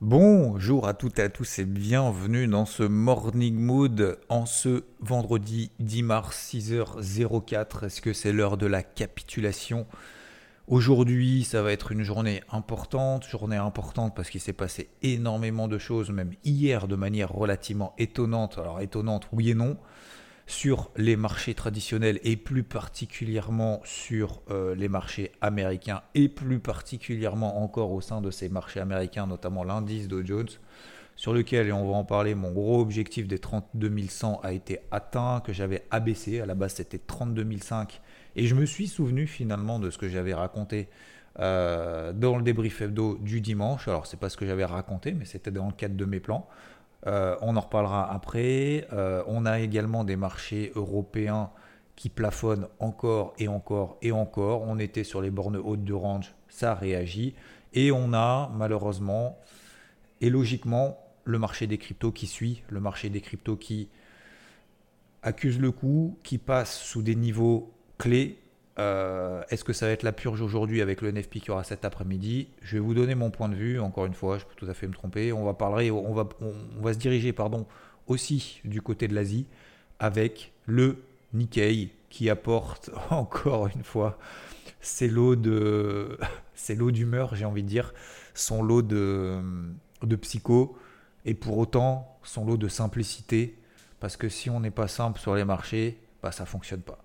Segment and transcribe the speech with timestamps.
[0.00, 5.72] Bonjour à toutes et à tous et bienvenue dans ce Morning Mood en ce vendredi
[5.80, 7.86] 10 mars 6h04.
[7.86, 9.88] Est-ce que c'est l'heure de la capitulation?
[10.68, 15.78] Aujourd'hui, ça va être une journée importante, journée importante parce qu'il s'est passé énormément de
[15.78, 19.78] choses, même hier de manière relativement étonnante, alors étonnante oui et non,
[20.48, 27.62] sur les marchés traditionnels et plus particulièrement sur euh, les marchés américains et plus particulièrement
[27.62, 30.48] encore au sein de ces marchés américains, notamment l'indice Dow Jones,
[31.16, 34.80] sur lequel, et on va en parler, mon gros objectif des 32 100 a été
[34.90, 38.00] atteint, que j'avais abaissé, à la base c'était 32 500
[38.34, 40.88] et je me suis souvenu finalement de ce que j'avais raconté
[41.40, 43.86] euh, dans le débrief hebdo du dimanche.
[43.86, 46.48] Alors, c'est pas ce que j'avais raconté, mais c'était dans le cadre de mes plans.
[47.06, 48.86] Euh, on en reparlera après.
[48.92, 51.50] Euh, on a également des marchés européens
[51.96, 54.62] qui plafonnent encore et encore et encore.
[54.62, 57.34] On était sur les bornes hautes de range, ça réagit.
[57.74, 59.38] Et on a malheureusement
[60.20, 63.88] et logiquement le marché des cryptos qui suit, le marché des cryptos qui
[65.22, 68.38] accuse le coup, qui passe sous des niveaux clé.
[68.78, 71.84] Euh, est-ce que ça va être la purge aujourd'hui avec le NFP qui aura cet
[71.84, 72.48] après-midi?
[72.62, 73.80] Je vais vous donner mon point de vue.
[73.80, 75.32] Encore une fois, je peux tout à fait me tromper.
[75.32, 77.66] On va parler, on va, on, va se diriger, pardon,
[78.06, 79.46] aussi du côté de l'Asie
[79.98, 81.02] avec le
[81.34, 84.18] Nikkei qui apporte encore une fois
[84.80, 86.16] ses lots de,
[86.54, 87.92] ses lots d'humeur, j'ai envie de dire,
[88.34, 89.40] son lot de,
[90.02, 90.78] de psycho
[91.24, 93.58] et pour autant son lot de simplicité.
[93.98, 97.02] Parce que si on n'est pas simple sur les marchés, bah ça fonctionne pas.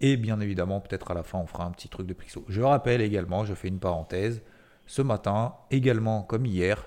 [0.00, 2.42] Et bien évidemment, peut-être à la fin, on fera un petit truc de pixel.
[2.48, 4.42] Je rappelle également, je fais une parenthèse,
[4.86, 6.86] ce matin, également comme hier,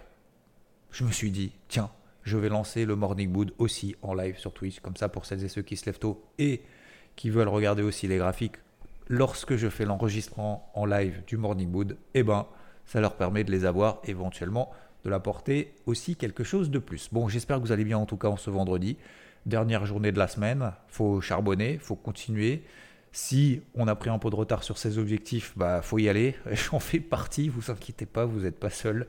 [0.91, 1.89] je me suis dit, tiens,
[2.23, 5.43] je vais lancer le Morning Mood aussi en live sur Twitch, comme ça pour celles
[5.43, 6.63] et ceux qui se lèvent tôt et
[7.15, 8.57] qui veulent regarder aussi les graphiques.
[9.07, 12.47] Lorsque je fais l'enregistrement en live du Morning Mood, eh ben,
[12.85, 14.71] ça leur permet de les avoir éventuellement,
[15.03, 17.09] de l'apporter aussi quelque chose de plus.
[17.11, 18.97] Bon, j'espère que vous allez bien en tout cas en ce vendredi.
[19.45, 22.63] Dernière journée de la semaine, faut charbonner, faut continuer.
[23.15, 26.35] Si on a pris un peu de retard sur ses objectifs, bah faut y aller.
[26.51, 29.05] J'en fais partie, vous inquiétez pas, vous n'êtes pas seul.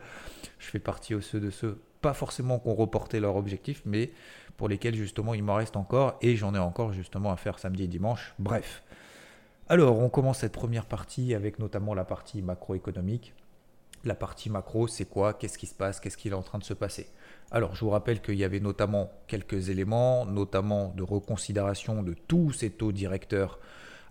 [0.58, 4.12] Je fais partie aussi de ceux, pas forcément qu'on reportait leur objectif, mais
[4.58, 7.84] pour lesquels justement il m'en reste encore et j'en ai encore justement à faire samedi
[7.84, 8.34] et dimanche.
[8.38, 8.82] Bref.
[9.70, 13.32] Alors, on commence cette première partie avec notamment la partie macroéconomique.
[14.04, 15.32] La partie macro, c'est quoi?
[15.32, 15.98] Qu'est-ce qui se passe?
[15.98, 17.08] Qu'est-ce qui est en train de se passer?
[17.50, 22.52] Alors, je vous rappelle qu'il y avait notamment quelques éléments, notamment de reconsidération de tous
[22.52, 23.58] ces taux directeurs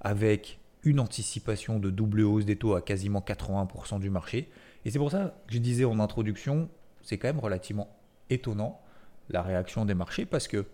[0.03, 4.49] avec une anticipation de double hausse des taux à quasiment 80% du marché.
[4.85, 6.69] Et c'est pour ça que je disais en introduction,
[7.01, 7.89] c'est quand même relativement
[8.29, 8.81] étonnant
[9.29, 10.65] la réaction des marchés parce que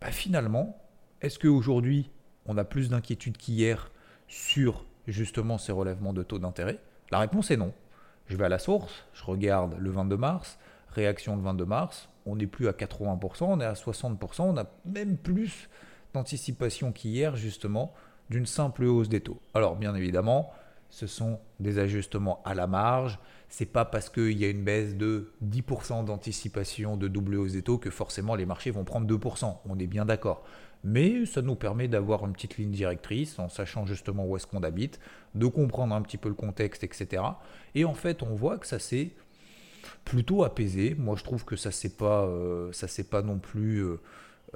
[0.00, 0.78] bah, finalement,
[1.22, 2.10] est-ce qu'aujourd'hui
[2.46, 3.90] on a plus d'inquiétude qu'hier
[4.26, 6.78] sur justement ces relèvements de taux d'intérêt?
[7.10, 7.72] La réponse est non.
[8.26, 10.58] Je vais à la source, je regarde le 22 mars,
[10.90, 14.66] réaction le 22 mars, on n'est plus à 80%, on est à 60%, on a
[14.84, 15.70] même plus
[16.12, 17.94] d'anticipation qu'hier justement
[18.30, 19.40] d'une simple hausse des taux.
[19.54, 20.52] Alors bien évidemment,
[20.90, 23.18] ce sont des ajustements à la marge.
[23.48, 27.62] C'est pas parce qu'il y a une baisse de 10% d'anticipation de double hausse des
[27.62, 29.56] taux que forcément les marchés vont prendre 2%.
[29.64, 30.44] On est bien d'accord.
[30.84, 34.62] Mais ça nous permet d'avoir une petite ligne directrice en sachant justement où est-ce qu'on
[34.62, 35.00] habite,
[35.34, 37.22] de comprendre un petit peu le contexte, etc.
[37.74, 39.10] Et en fait, on voit que ça s'est
[40.04, 40.94] plutôt apaisé.
[40.96, 44.00] Moi, je trouve que ça s'est pas, euh, s'est pas non plus euh,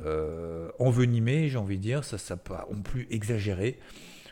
[0.01, 3.79] euh, envenimé, j'ai envie de dire, ça ça pas non plus exagéré.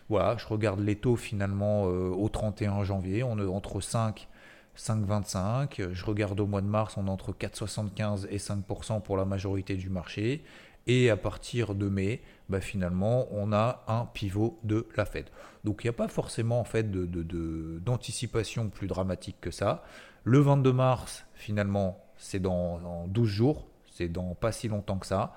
[0.08, 4.28] Voilà, je regarde les taux finalement euh, au 31 janvier, on est entre 5
[4.76, 5.92] 5,25.
[5.92, 9.76] Je regarde au mois de mars, on est entre 4,75 et 5% pour la majorité
[9.76, 10.42] du marché.
[10.86, 15.26] Et à partir de mai, bah finalement, on a un pivot de la Fed.
[15.64, 19.84] Donc il n'y a pas forcément en fait d'anticipation de, de, plus dramatique que ça.
[20.24, 23.69] Le 22 mars, finalement, c'est dans, dans 12 jours
[24.08, 25.34] dans pas si longtemps que ça.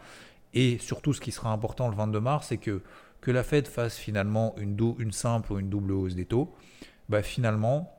[0.54, 2.82] Et surtout, ce qui sera important le 22 mars, c'est que,
[3.22, 6.54] que la Fed fasse finalement une, simple ou une double hausse des taux.
[7.10, 7.98] Bah, finalement,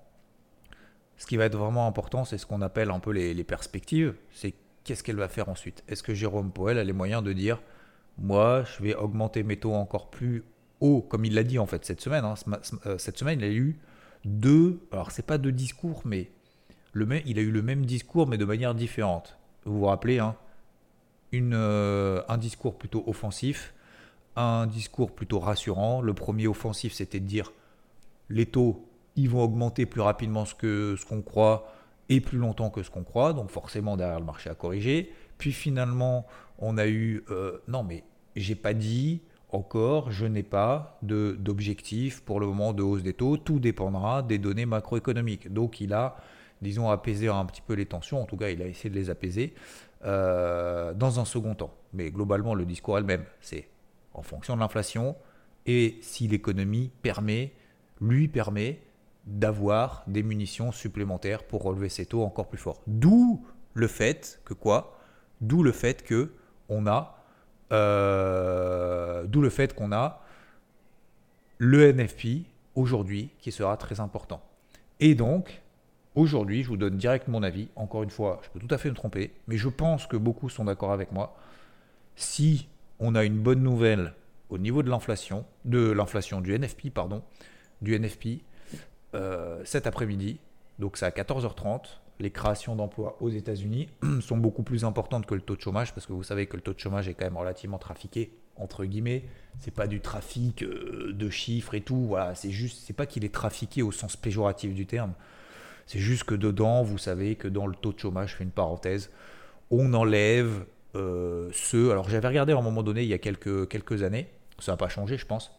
[1.16, 4.14] ce qui va être vraiment important, c'est ce qu'on appelle un peu les, perspectives.
[4.32, 5.82] C'est qu'est-ce qu'elle va faire ensuite?
[5.88, 7.60] Est-ce que Jérôme Powell a les moyens de dire
[8.16, 10.44] moi, je vais augmenter mes taux encore plus
[10.80, 12.24] haut, comme il l'a dit en fait cette semaine.
[12.24, 12.34] Hein,
[12.86, 13.80] euh, cette semaine, il a eu
[14.24, 16.30] deux, alors c'est pas deux discours, mais
[16.94, 19.36] il a eu le même discours, mais de manière différente.
[19.64, 20.36] Vous vous rappelez, hein,
[21.42, 23.74] euh, un discours plutôt offensif,
[24.36, 26.00] un discours plutôt rassurant.
[26.00, 27.52] Le premier offensif, c'était de dire
[28.30, 31.72] les taux, ils vont augmenter plus rapidement que ce qu'on croit
[32.08, 35.12] et plus longtemps que ce qu'on croit, donc forcément derrière le marché a corrigé.
[35.38, 36.26] Puis finalement,
[36.58, 38.04] on a eu euh, non mais
[38.36, 39.20] j'ai pas dit
[39.50, 44.38] encore, je n'ai pas d'objectif pour le moment de hausse des taux, tout dépendra des
[44.38, 45.52] données macroéconomiques.
[45.52, 46.16] Donc il a,
[46.60, 49.10] disons, apaisé un petit peu les tensions, en tout cas il a essayé de les
[49.10, 49.54] apaiser
[50.04, 51.74] euh, dans un second temps.
[51.92, 53.68] Mais globalement, le discours elle-même, c'est
[54.12, 55.16] en fonction de l'inflation
[55.66, 57.52] et si l'économie permet,
[58.00, 58.82] lui permet
[59.26, 62.82] d'avoir des munitions supplémentaires pour relever ses taux encore plus forts.
[62.86, 64.98] D'où le fait que quoi?
[65.40, 66.32] D'où le fait que
[66.68, 67.18] on a,
[67.72, 70.20] euh, d'où le fait qu'on a
[71.58, 74.42] le NFP aujourd'hui qui sera très important.
[75.00, 75.62] Et donc,
[76.14, 77.68] aujourd'hui, je vous donne direct mon avis.
[77.76, 80.48] Encore une fois, je peux tout à fait me tromper, mais je pense que beaucoup
[80.48, 81.36] sont d'accord avec moi.
[82.16, 82.68] Si
[82.98, 84.14] on a une bonne nouvelle
[84.50, 87.22] au niveau de l'inflation, de l'inflation du NFP, pardon,
[87.82, 88.42] du NFP,
[89.14, 90.38] euh, cet après-midi,
[90.78, 93.88] donc c'est à 14h30, les créations d'emplois aux États-Unis
[94.20, 96.62] sont beaucoup plus importantes que le taux de chômage, parce que vous savez que le
[96.62, 99.24] taux de chômage est quand même relativement trafiqué, entre guillemets.
[99.58, 102.04] C'est pas du trafic euh, de chiffres et tout.
[102.06, 105.14] Voilà, c'est juste, c'est pas qu'il est trafiqué au sens péjoratif du terme.
[105.86, 108.50] C'est juste que dedans, vous savez que dans le taux de chômage, je fais une
[108.50, 109.10] parenthèse,
[109.70, 110.64] on enlève
[110.94, 111.90] euh, ceux.
[111.90, 114.28] Alors j'avais regardé à un moment donné il y a quelques, années,
[114.58, 115.52] ça n'a pas changé, je pense.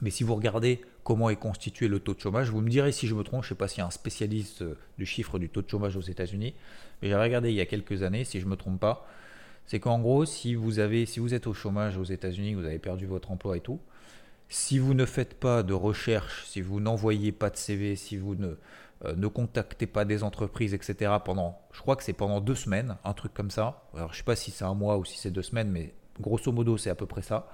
[0.00, 2.50] Mais si vous regardez comment est constitué le taux de chômage.
[2.50, 3.90] Vous me direz si je me trompe, je ne sais pas s'il y a un
[3.90, 6.52] spécialiste euh, du chiffre du taux de chômage aux États-Unis,
[7.00, 9.08] mais j'avais regardé il y a quelques années, si je ne me trompe pas,
[9.64, 12.78] c'est qu'en gros, si vous, avez, si vous êtes au chômage aux États-Unis, vous avez
[12.78, 13.80] perdu votre emploi et tout,
[14.50, 18.34] si vous ne faites pas de recherche, si vous n'envoyez pas de CV, si vous
[18.34, 18.58] ne,
[19.04, 22.96] euh, ne contactez pas des entreprises, etc., pendant, je crois que c'est pendant deux semaines,
[23.04, 23.84] un truc comme ça.
[23.94, 25.94] Alors, je ne sais pas si c'est un mois ou si c'est deux semaines, mais
[26.20, 27.48] grosso modo, c'est à peu près ça.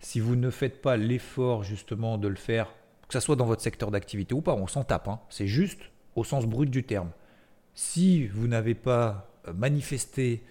[0.00, 2.68] Si vous ne faites pas l'effort justement de le faire
[3.08, 5.08] que ce soit dans votre secteur d'activité ou pas, on s'en tape.
[5.08, 5.20] Hein.
[5.30, 5.80] C'est juste
[6.14, 7.10] au sens brut du terme.
[7.74, 10.44] Si vous n'avez pas euh, manifesté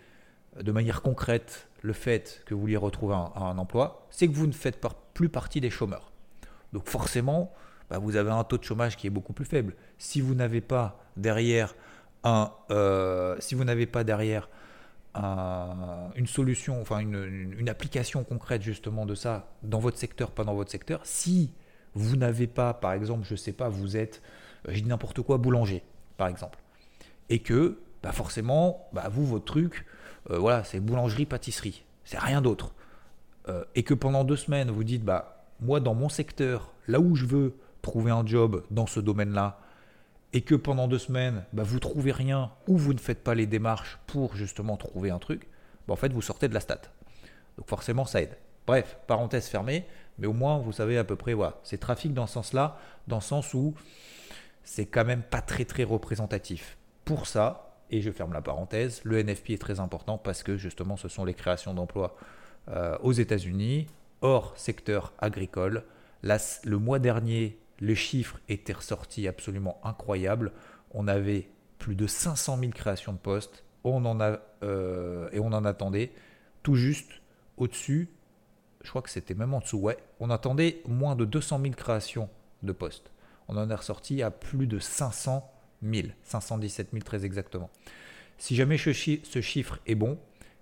[0.58, 4.48] euh, de manière concrète le fait que vous vouliez retrouver un, emploi, c'est que vous
[4.48, 4.84] ne faites
[5.14, 6.12] plus partie des chômeurs.
[6.74, 7.54] Donc forcément,
[7.90, 9.76] bah, vous avez un taux de chômage qui est beaucoup plus faible.
[9.98, 11.76] Si vous n'avez pas derrière
[12.24, 14.50] un, euh, si vous n'avez pas derrière
[16.16, 20.70] une solution, enfin une, application concrète justement de ça dans votre secteur, pas dans votre
[20.70, 21.52] secteur, si
[21.96, 24.22] vous n'avez pas, par exemple, je ne sais pas, vous êtes,
[24.68, 25.82] euh, je dis n'importe quoi, boulanger,
[26.18, 26.60] par exemple,
[27.30, 29.88] et que bah forcément, bah vous, votre truc,
[30.30, 32.74] euh, voilà, c'est boulangerie-pâtisserie, c'est rien d'autre.
[33.76, 37.26] Et que pendant deux semaines, vous dites, bah, moi, dans mon secteur, là où je
[37.26, 37.56] veux
[37.88, 39.60] trouver un job dans ce domaine-là,
[40.34, 43.46] et que pendant deux semaines, bah, vous trouvez rien ou vous ne faites pas les
[43.46, 45.48] démarches pour justement trouver un truc,
[45.88, 46.82] bah, en fait, vous sortez de la stat.
[47.58, 48.38] Donc forcément, ça aide.
[48.68, 49.86] Bref, parenthèse fermée,
[50.20, 53.18] mais au moins vous savez à peu près, voilà, c'est trafic dans ce sens-là, dans
[53.18, 53.74] le sens où
[54.66, 56.78] c'est quand même pas très très représentatif.
[57.06, 60.98] Pour ça, et je ferme la parenthèse, le NFP est très important parce que justement
[60.98, 62.18] ce sont les créations d'emplois
[62.68, 63.88] euh, aux États-Unis,
[64.22, 65.84] hors secteur agricole.
[66.22, 70.52] le mois dernier, les chiffres étaient ressortis absolument incroyables.
[70.92, 75.48] On avait plus de 500 000 créations de postes on en a, euh, et on
[75.48, 76.12] en attendait
[76.62, 77.10] tout juste
[77.56, 78.10] au-dessus
[78.88, 82.30] je crois que c'était même en dessous, ouais, on attendait moins de 200 000 créations
[82.64, 83.12] de postes.
[83.50, 85.50] On en est ressorti à plus de 500
[85.84, 87.70] 000, 517 000 très exactement.
[88.38, 90.18] Si jamais ce chiffre est bon,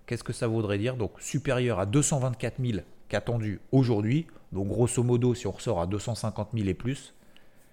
[0.06, 0.96] qu'est-ce que ça voudrait dire?
[0.96, 6.50] Donc supérieur à 224 000 qu'attendu aujourd'hui, donc grosso modo si on ressort à 250
[6.54, 7.14] 000 et plus,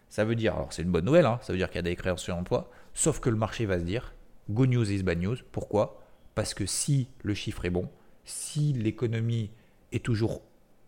[0.10, 1.84] ça veut dire, alors c'est une bonne nouvelle, hein, ça veut dire qu'il y a
[1.84, 4.14] des créations d'emplois, sauf que le marché va se dire,
[4.50, 6.04] good news is bad news, pourquoi?
[6.36, 7.90] Parce que si le chiffre est bon,
[8.26, 9.50] si l'économie
[9.92, 10.42] est toujours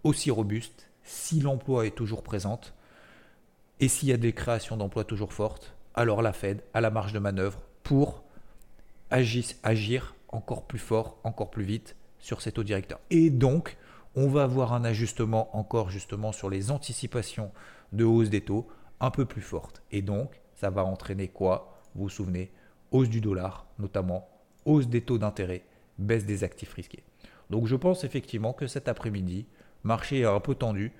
[0.03, 2.73] aussi robuste, si l'emploi est toujours présente,
[3.79, 7.13] et s'il y a des créations d'emplois toujours fortes, alors la Fed a la marge
[7.13, 8.23] de manœuvre pour
[9.09, 12.99] agir, encore plus fort, encore plus vite sur ces taux directeurs.
[13.09, 13.77] Et donc,
[14.15, 17.51] on va avoir un ajustement encore justement sur les anticipations
[17.93, 18.67] de hausse des taux
[18.99, 19.83] un peu plus forte.
[19.91, 21.81] Et donc, ça va entraîner quoi?
[21.95, 22.51] Vous vous souvenez
[22.91, 24.29] Hausse du dollar, notamment
[24.65, 25.63] hausse des taux d'intérêt,
[25.97, 27.03] baisse des actifs risqués.
[27.49, 29.45] Donc je pense effectivement que cet après-midi,
[29.83, 30.91] marché un peu tendu,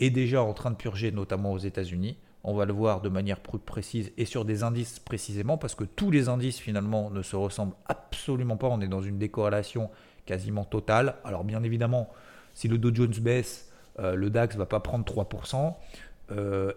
[0.00, 2.18] est déjà en train de purger, notamment aux États-Unis.
[2.42, 5.84] On va le voir de manière plus précise et sur des indices précisément, parce que
[5.84, 8.68] tous les indices finalement ne se ressemblent absolument pas.
[8.68, 9.90] On est dans une décorrélation
[10.26, 11.16] quasiment totale.
[11.24, 12.10] Alors bien évidemment,
[12.54, 15.74] si le Dow Jones baisse, euh, le DAX va pas prendre 3%.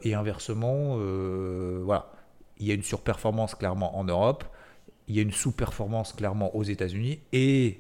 [0.04, 0.98] et inversement,
[1.86, 2.12] voilà,
[2.60, 4.44] il y a une surperformance clairement en Europe,
[5.08, 7.80] il y a une sous-performance clairement aux États-Unis, et,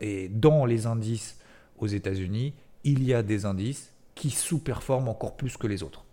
[0.00, 1.40] et dans les indices
[1.78, 6.04] aux États-Unis, il y a des indices qui sous-performent encore plus que les autres.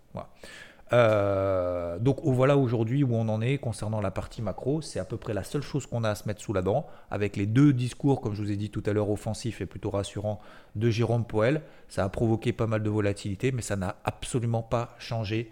[0.92, 4.82] Euh, donc voilà aujourd'hui où on en est concernant la partie macro.
[4.82, 6.86] C'est à peu près la seule chose qu'on a à se mettre sous la dent.
[7.10, 9.90] Avec les deux discours, comme je vous ai dit tout à l'heure, offensifs et plutôt
[9.90, 10.40] rassurants
[10.74, 11.62] de Jérôme Poel.
[11.88, 15.50] Ça a provoqué pas mal de volatilité, mais ça n'a absolument pas changé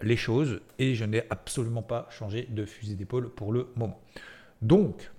[0.00, 0.60] les choses.
[0.78, 4.00] Et je n'ai absolument pas changé de fusil d'épaule pour le moment.
[4.62, 5.10] Donc,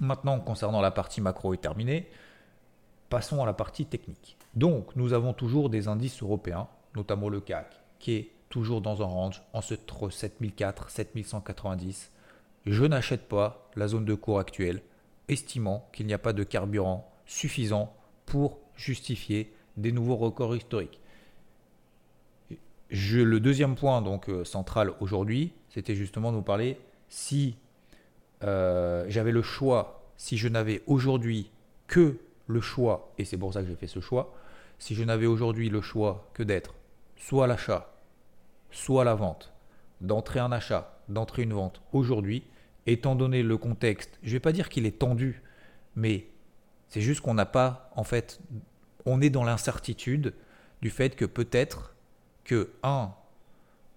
[0.00, 2.08] maintenant concernant la partie macro est terminée,
[3.08, 4.36] passons à la partie technique.
[4.54, 9.06] Donc, nous avons toujours des indices européens, notamment le CAC, qui est toujours dans un
[9.06, 12.10] range entre 7004 7190.
[12.66, 14.82] Je n'achète pas la zone de cours actuelle,
[15.28, 17.94] estimant qu'il n'y a pas de carburant suffisant
[18.26, 21.00] pour justifier des nouveaux records historiques.
[22.90, 26.78] Le deuxième point donc euh, central aujourd'hui, c'était justement de vous parler
[27.08, 27.56] si
[28.44, 31.50] euh, j'avais le choix, si je n'avais aujourd'hui
[31.86, 34.34] que le choix, et c'est pour ça que j'ai fait ce choix,
[34.78, 36.74] si je n'avais aujourd'hui le choix que d'être
[37.16, 37.92] soit à l'achat,
[38.70, 39.52] soit la vente,
[40.00, 42.44] d'entrer un achat, d'entrer une vente aujourd'hui,
[42.86, 45.42] étant donné le contexte, je ne vais pas dire qu'il est tendu,
[45.96, 46.26] mais
[46.88, 48.40] c'est juste qu'on n'a pas, en fait,
[49.04, 50.34] on est dans l'incertitude
[50.80, 51.94] du fait que peut-être
[52.44, 53.12] que, un,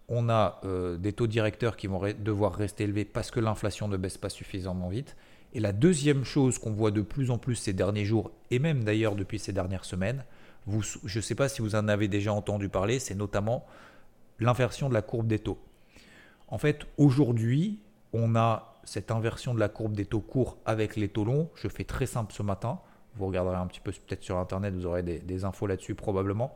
[0.09, 3.95] on a euh, des taux directeurs qui vont devoir rester élevés parce que l'inflation ne
[3.95, 5.15] baisse pas suffisamment vite.
[5.53, 8.83] Et la deuxième chose qu'on voit de plus en plus ces derniers jours, et même
[8.83, 10.25] d'ailleurs depuis ces dernières semaines,
[10.67, 13.65] je ne sais pas si vous en avez déjà entendu parler, c'est notamment
[14.41, 15.59] l'inversion de la courbe des taux.
[16.47, 17.79] En fait, aujourd'hui,
[18.13, 21.49] on a cette inversion de la courbe des taux courts avec les taux longs.
[21.55, 22.79] Je fais très simple ce matin.
[23.15, 26.55] Vous regarderez un petit peu peut-être sur Internet, vous aurez des, infos là-dessus probablement.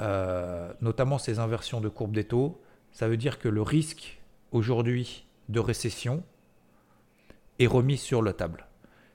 [0.00, 2.60] Euh, notamment ces inversions de courbe des taux,
[2.92, 6.22] ça veut dire que le risque aujourd'hui de récession
[7.58, 8.66] est remis sur la table.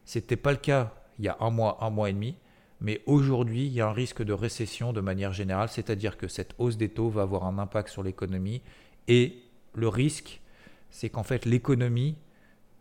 [0.06, 2.38] Ce n'était pas le cas il y a un mois, un mois et demi.
[2.82, 6.54] Mais aujourd'hui, il y a un risque de récession de manière générale, c'est-à-dire que cette
[6.58, 8.62] hausse des taux va avoir un impact sur l'économie.
[9.08, 9.40] Et
[9.74, 10.42] le risque,
[10.90, 12.16] c'est qu'en fait l'économie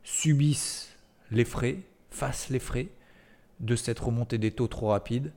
[0.03, 0.97] subisse
[1.31, 1.79] les frais,
[2.11, 2.89] fasse les frais
[3.61, 5.33] de cette remontée des taux trop rapide,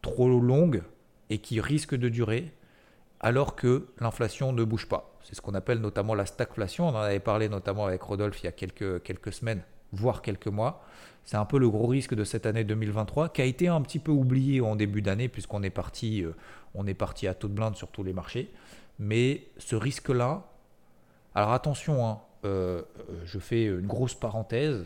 [0.00, 0.82] trop longue
[1.30, 2.52] et qui risque de durer
[3.20, 5.16] alors que l'inflation ne bouge pas.
[5.22, 6.88] C'est ce qu'on appelle notamment la stagflation.
[6.88, 10.48] On en avait parlé notamment avec Rodolphe il y a quelques, quelques semaines, voire quelques
[10.48, 10.84] mois.
[11.24, 13.98] C'est un peu le gros risque de cette année 2023 qui a été un petit
[13.98, 16.34] peu oublié en début d'année puisqu'on est parti, euh,
[16.74, 18.50] on est parti à toute blinde sur tous les marchés.
[18.98, 20.44] Mais ce risque-là,
[21.34, 24.84] alors attention, hein, euh, euh, je fais une grosse parenthèse.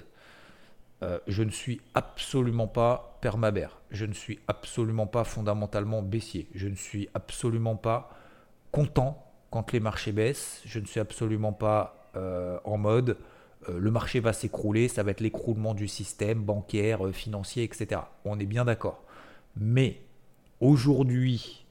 [1.26, 3.78] je ne suis absolument pas permabère.
[3.90, 6.48] Je ne suis absolument pas fondamentalement baissier.
[6.54, 8.10] Je ne suis absolument pas
[8.72, 10.62] content quand les marchés baissent.
[10.64, 12.10] Je ne suis absolument pas
[12.64, 13.18] en mode
[13.68, 18.02] le marché va s'écrouler, ça va être l'écroulement du système bancaire, euh, financier, etc.
[18.24, 19.02] On est bien d'accord.
[19.56, 20.00] Mais
[20.60, 21.66] aujourd'hui,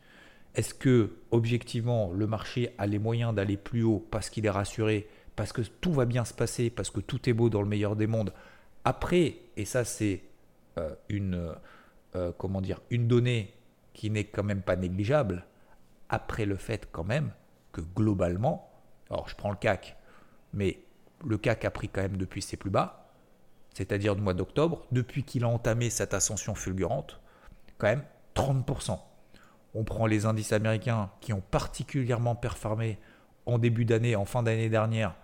[0.55, 5.07] est-ce que objectivement le marché a les moyens d'aller plus haut parce qu'il est rassuré,
[5.35, 7.95] parce que tout va bien se passer, parce que tout est beau dans le meilleur
[7.95, 8.33] des mondes?
[8.83, 10.23] Après, et ça c'est
[10.77, 11.51] euh, une
[12.37, 13.53] comment dire une donnée
[13.93, 15.45] qui n'est quand même pas négligeable.
[16.07, 17.31] Après le fait quand même
[17.73, 18.71] que globalement,
[19.09, 19.97] alors je prends le CAC,
[20.53, 20.84] mais
[21.25, 23.11] le CAC a pris quand même depuis ses plus bas,
[23.73, 27.19] c'est-à-dire du mois d'octobre, depuis qu'il a entamé cette ascension fulgurante,
[27.77, 28.03] quand même
[28.35, 28.99] 30%.
[29.73, 32.97] On prend les indices américains qui ont particulièrement performé
[33.45, 35.15] en début d'année, en fin d'année dernière.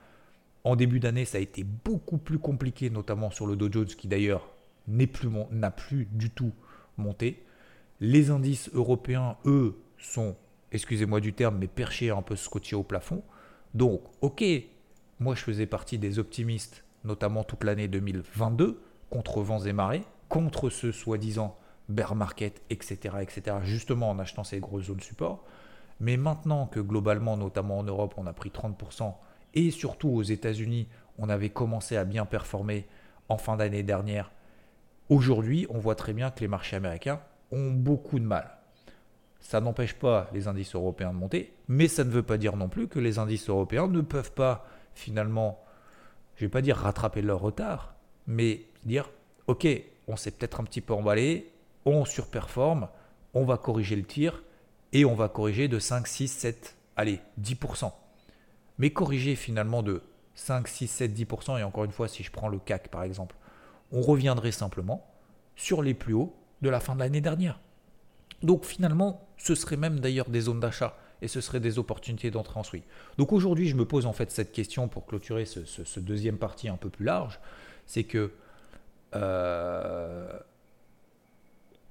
[0.63, 4.07] En début d'année, ça a été beaucoup plus compliqué, notamment sur le Dow Jones, qui
[4.07, 4.49] d'ailleurs
[4.87, 6.51] n'a plus, du tout
[6.97, 7.45] monté.
[7.99, 10.35] Les indices européens, eux, sont,
[10.71, 13.23] excusez-moi du terme, mais perchés un peu scotchés au plafond.
[13.73, 14.43] Donc, ok,
[15.21, 20.71] moi, je faisais partie des optimistes, notamment toute l'année 2022, contre vents et marées, contre
[20.71, 21.55] ce soi-disant
[21.89, 25.43] bear market, etc., etc., justement en achetant ces grosses zones support.
[25.99, 29.13] Mais maintenant que globalement, notamment en Europe, on a pris 30%,
[29.53, 30.87] et surtout aux États-Unis,
[31.19, 32.87] on avait commencé à bien performer
[33.29, 34.31] en fin d'année dernière,
[35.07, 37.19] aujourd'hui, on voit très bien que les marchés américains
[37.51, 38.57] ont beaucoup de mal.
[39.39, 42.69] Ça n'empêche pas les indices européens de monter, mais ça ne veut pas dire non
[42.69, 45.63] plus que les indices européens ne peuvent pas finalement,
[46.35, 47.95] je ne vais pas dire rattraper leur retard,
[48.27, 49.09] mais dire,
[49.47, 49.67] ok,
[50.07, 51.51] on s'est peut-être un petit peu emballé,
[51.85, 52.87] on surperforme,
[53.33, 54.43] on va corriger le tir,
[54.93, 57.91] et on va corriger de 5, 6, 7, allez, 10%.
[58.77, 60.01] Mais corriger finalement de
[60.35, 63.35] 5, 6, 7, 10%, et encore une fois, si je prends le CAC par exemple,
[63.91, 65.05] on reviendrait simplement
[65.55, 67.59] sur les plus hauts de la fin de l'année dernière.
[68.43, 70.97] Donc finalement, ce serait même d'ailleurs des zones d'achat.
[71.21, 72.83] Et ce seraient des opportunités d'entrée en swing.
[73.17, 76.77] Donc aujourd'hui, je me pose en fait cette question pour clôturer ce, deuxième partie un
[76.77, 77.39] peu plus large,
[77.85, 78.31] c'est que
[79.15, 80.39] euh,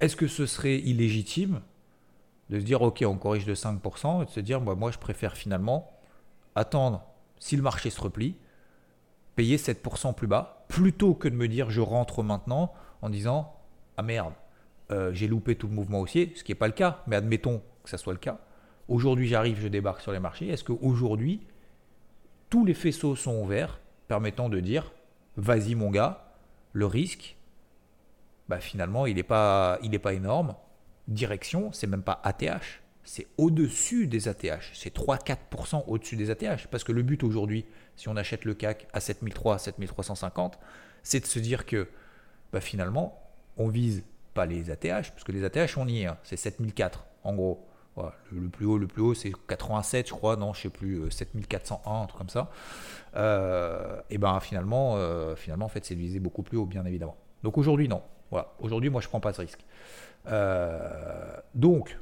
[0.01, 1.61] est-ce que ce serait illégitime
[2.49, 4.99] de se dire ok on corrige de 5% et de se dire bah, moi je
[4.99, 5.93] préfère finalement
[6.55, 7.05] attendre
[7.39, 8.35] si le marché se replie,
[9.37, 12.73] payer 7% plus bas, plutôt que de me dire je rentre maintenant
[13.03, 13.55] en disant
[13.97, 14.33] ah merde,
[14.91, 17.63] euh, j'ai loupé tout le mouvement haussier, ce qui n'est pas le cas, mais admettons
[17.85, 18.41] que ça soit le cas.
[18.91, 20.49] Aujourd'hui j'arrive, je débarque sur les marchés.
[20.49, 21.41] Est-ce qu'aujourd'hui,
[22.51, 24.93] tous les faisceaux sont ouverts, permettant de dire
[25.37, 26.35] vas-y mon gars,
[26.73, 27.37] le risque,
[28.49, 30.57] bah, finalement il n'est pas, pas énorme.
[31.07, 34.73] Direction, c'est même pas ATH, c'est au-dessus des ATH.
[34.75, 36.67] C'est 3-4% au-dessus des ATH.
[36.67, 40.59] Parce que le but aujourd'hui, si on achète le CAC à 7003, 7350,
[41.05, 41.89] c'est de se dire que
[42.53, 43.23] bah, finalement,
[43.57, 44.03] on vise
[44.35, 46.19] pas les ATH, parce que les ATH, on y est, hein.
[46.25, 47.65] c'est 7004 en gros.
[48.33, 51.91] Le, plus haut, le plus haut, c'est 87, je crois, non, je sais plus, 7401,
[51.91, 52.51] euh, un truc comme ça.
[53.17, 57.17] Euh, et ben finalement, euh, finalement, en fait, c'est viser beaucoup plus haut, bien évidemment.
[57.43, 58.03] Donc aujourd'hui, non.
[58.31, 59.65] Voilà, aujourd'hui, moi, je prends pas ce risque.
[61.55, 61.99] donc,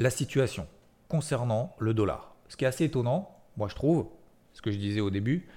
[0.00, 0.66] la situation
[1.08, 2.34] concernant le dollar.
[2.48, 4.08] Ce qui est assez étonnant, moi je trouve,
[4.52, 5.48] ce que je disais au début,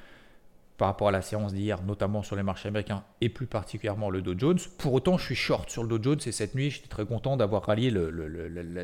[0.78, 4.22] par rapport à la séance d'hier, notamment sur les marchés américains et plus particulièrement le
[4.22, 4.60] Dow Jones.
[4.78, 7.36] Pour autant, je suis short sur le Dow Jones et cette nuit, j'étais très content
[7.36, 7.92] d'avoir rallié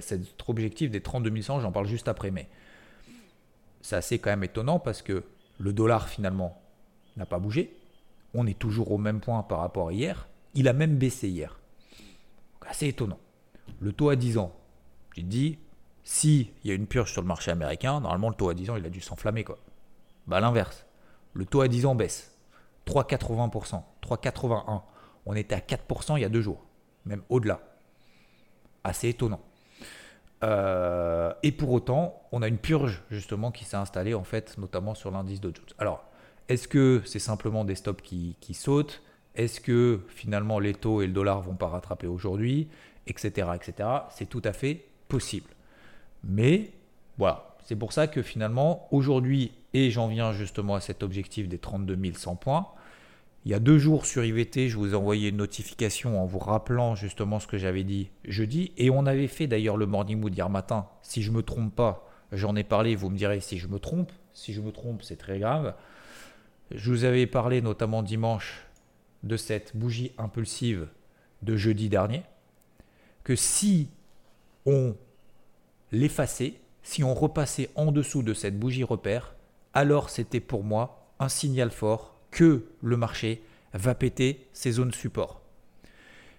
[0.02, 1.60] cet objectif des 32 100.
[1.60, 2.50] J'en parle juste après, mais
[3.82, 5.24] c'est assez quand même étonnant parce que
[5.60, 6.60] le dollar finalement
[7.16, 7.78] n'a pas bougé.
[8.34, 10.28] On est toujours au même point par rapport à hier.
[10.56, 11.60] Il a même baissé hier.
[12.68, 13.20] assez étonnant.
[13.80, 14.56] Le taux à 10 ans,
[15.16, 15.60] j'ai dit,
[16.04, 18.72] si il y a une purge sur le marché américain, normalement le taux à 10
[18.72, 19.44] ans, il a dû s'enflammer.
[19.44, 19.60] quoi.
[20.26, 20.86] Bah l'inverse.
[21.34, 22.32] Le taux à 10 ans baisse.
[22.88, 24.82] 3,80%, 3,81.
[25.26, 26.66] On était à 4% il y a deux jours,
[27.06, 27.62] même au-delà.
[28.84, 29.40] Assez étonnant.
[30.44, 34.94] Euh, et pour autant, on a une purge justement qui s'est installée en fait, notamment
[34.94, 35.66] sur l'indice Dow Jones.
[35.78, 36.04] Alors,
[36.50, 39.02] est-ce que c'est simplement des stops qui, qui sautent?
[39.36, 42.68] Est-ce que finalement les taux et le dollar vont pas rattraper aujourd'hui?
[43.08, 43.48] Etc.
[43.56, 43.90] etc.
[44.10, 45.50] C'est tout à fait possible.
[46.24, 46.72] Mais
[47.18, 51.58] voilà, c'est pour ça que finalement, aujourd'hui, et j'en viens justement à cet objectif des
[51.58, 52.68] 32 100 points,
[53.46, 56.40] il y a deux jours sur IVT, je vous ai envoyé une notification en vous
[56.40, 58.72] rappelant justement ce que j'avais dit jeudi.
[58.78, 60.88] Et on avait fait d'ailleurs le morning mood hier matin.
[61.02, 63.80] Si je ne me trompe pas, j'en ai parlé, vous me direz si je me
[63.80, 64.14] trompe.
[64.34, 65.76] Si je me trompe, c'est très grave.
[66.72, 68.66] Je vous avais parlé notamment dimanche
[69.24, 70.88] de cette bougie impulsive
[71.42, 72.24] de jeudi dernier.
[73.26, 73.90] Que si
[74.66, 74.96] on
[75.92, 79.33] l'effaçait, si on repassait en dessous de cette bougie repère,
[79.74, 85.42] alors c'était pour moi un signal fort que le marché va péter ses zones support.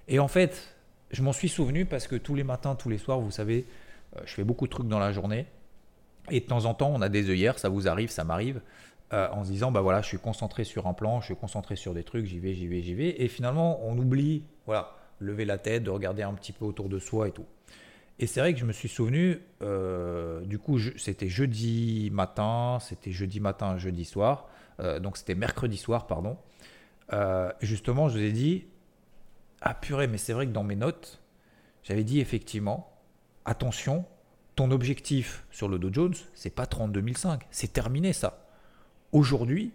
[0.08, 0.74] Et en fait,
[1.10, 3.66] je m'en suis souvenu parce que tous les matins, tous les soirs, vous savez,
[4.16, 5.46] euh, je fais beaucoup de trucs dans la journée.
[6.30, 8.60] Et de temps en temps, on a des œillères, ça vous arrive, ça m'arrive,
[9.12, 11.76] euh, en se disant, bah voilà, je suis concentré sur un plan, je suis concentré
[11.76, 13.22] sur des trucs, j'y vais, j'y vais, j'y vais.
[13.22, 16.98] Et finalement, on oublie, voilà, lever la tête, de regarder un petit peu autour de
[16.98, 17.46] soi et tout.
[18.20, 23.10] Et c'est vrai que je me suis souvenu, euh, du coup, c'était jeudi matin, c'était
[23.10, 24.48] jeudi matin, jeudi soir,
[24.80, 26.38] euh, donc c'était mercredi soir, pardon.
[27.12, 28.66] Euh, justement, je vous ai dit,
[29.60, 31.20] ah purée, mais c'est vrai que dans mes notes,
[31.82, 32.92] j'avais dit effectivement,
[33.44, 34.04] attention,
[34.54, 37.04] ton objectif sur le Dow Jones, c'est pas 32
[37.50, 38.46] c'est terminé ça.
[39.10, 39.72] Aujourd'hui,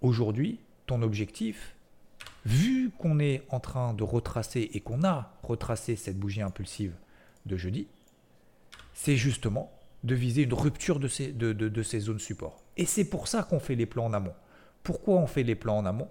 [0.00, 1.76] aujourd'hui, ton objectif,
[2.44, 6.94] vu qu'on est en train de retracer et qu'on a retracé cette bougie impulsive
[7.46, 7.88] de jeudi,
[8.94, 9.72] c'est justement
[10.04, 12.62] de viser une rupture de ces, de, ces zones support.
[12.76, 14.34] Et c'est pour ça qu'on fait les plans en amont.
[14.82, 16.08] Pourquoi on fait les plans en amont?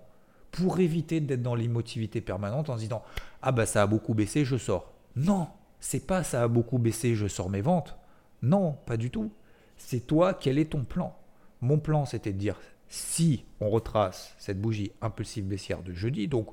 [0.51, 3.03] Pour éviter d'être dans l'immotivité permanente en se disant
[3.41, 4.93] Ah bah ça a beaucoup baissé, je sors.
[5.15, 5.47] Non,
[5.79, 7.97] c'est pas ça a beaucoup baissé, je sors mes ventes.
[8.41, 9.31] Non, pas du tout.
[9.77, 11.15] C'est toi, quel est ton plan?
[11.61, 16.47] Mon plan, c'était de dire si on retrace cette bougie impulsive baissière de jeudi, donc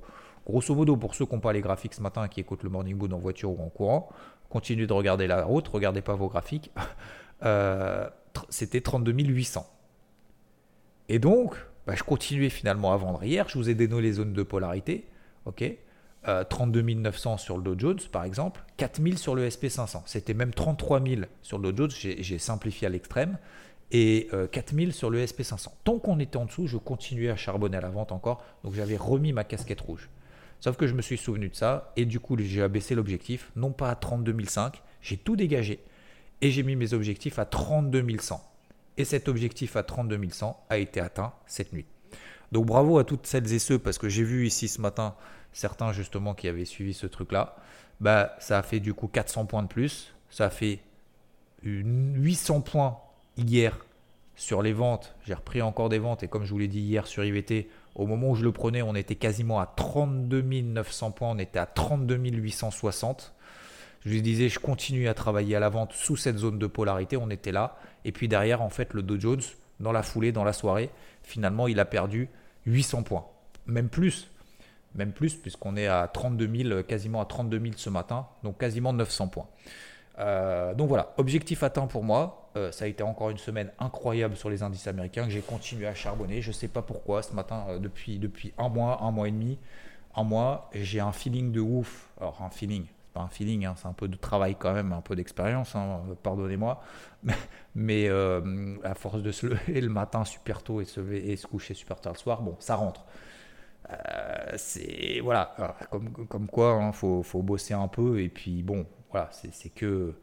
[0.47, 2.97] grosso modo pour ceux qui n'ont pas les graphiques ce matin qui écoutent le Morning
[2.97, 4.09] Mood en voiture ou en courant,
[4.49, 6.71] continuez de regarder la route, regardez pas vos graphiques.
[7.45, 8.11] Euh,
[8.49, 9.65] c'était 32 800.
[11.09, 11.55] Et donc,
[11.87, 13.49] bah, je continuais finalement à vendre hier.
[13.49, 15.07] Je vous ai donné les zones de polarité.
[15.47, 15.79] ok?
[16.51, 20.03] 32 euh, 900 sur le Dow Jones, par exemple, 4000 sur le SP500.
[20.07, 23.39] C'était même 33 000 sur le Dow Jones, j'ai simplifié à l'extrême,
[23.91, 25.69] et 4000 euh, sur le SP500.
[25.85, 28.97] Tant qu'on était en dessous, je continuais à charbonner à la vente encore, donc j'avais
[28.97, 30.11] remis ma casquette rouge.
[30.61, 33.71] Sauf que je me suis souvenu de ça et du coup j'ai abaissé l'objectif, non
[33.71, 35.81] pas à 32 500, j'ai tout dégagé
[36.41, 38.45] et j'ai mis mes objectifs à 32 100.
[38.97, 41.87] Et cet objectif à 32 100 a été atteint cette nuit.
[42.53, 45.15] Donc bravo à toutes celles et ceux, parce que j'ai vu ici ce matin
[45.53, 47.57] certains justement qui avaient suivi ce truc-là.
[48.01, 50.81] Bah, ça a fait du coup 400 points de plus, ça a fait
[51.63, 52.99] 800 points
[53.37, 53.79] hier
[54.37, 55.15] sur les ventes.
[55.27, 57.69] J'ai repris encore des ventes et comme je vous l'ai dit hier sur IVT,
[57.99, 61.59] au moment où je le prenais, on était quasiment à 32 900 points, on était
[61.59, 63.35] à 32 860.
[64.05, 67.17] Je lui disais, je continue à travailler à la vente sous cette zone de polarité,
[67.17, 67.77] on était là.
[68.05, 69.43] Et puis derrière, en fait, le Dow Jones,
[69.81, 70.91] dans la foulée, dans la soirée,
[71.25, 72.29] finalement, il a perdu
[72.67, 73.27] 800 points.
[73.67, 74.31] Même plus,
[74.95, 78.93] même plus, puisqu'on est à 32 000, quasiment à 32 000 ce matin, donc quasiment
[78.93, 79.49] 900 points.
[80.19, 82.51] Euh, donc voilà, objectif atteint pour moi.
[82.57, 85.87] Euh, ça a été encore une semaine incroyable sur les indices américains que j'ai continué
[85.87, 86.43] à charbonner.
[86.43, 89.59] Je ne sais pas pourquoi ce matin, euh, depuis, un mois, un mois et demi,
[90.17, 92.09] un mois, j'ai un feeling de ouf.
[92.21, 94.93] Alors un feeling, c'est pas un feeling, hein, c'est un peu de travail quand même,
[94.93, 96.83] un peu d'expérience, hein, pardonnez-moi.
[97.75, 102.15] Mais, à force de se lever le matin super tôt et se, coucher super tard
[102.15, 103.05] le soir, bon, ça rentre.
[104.57, 105.55] c'est voilà,
[106.29, 110.15] comme, quoi, hein, faut bosser un peu et puis bon, voilà, c'est que,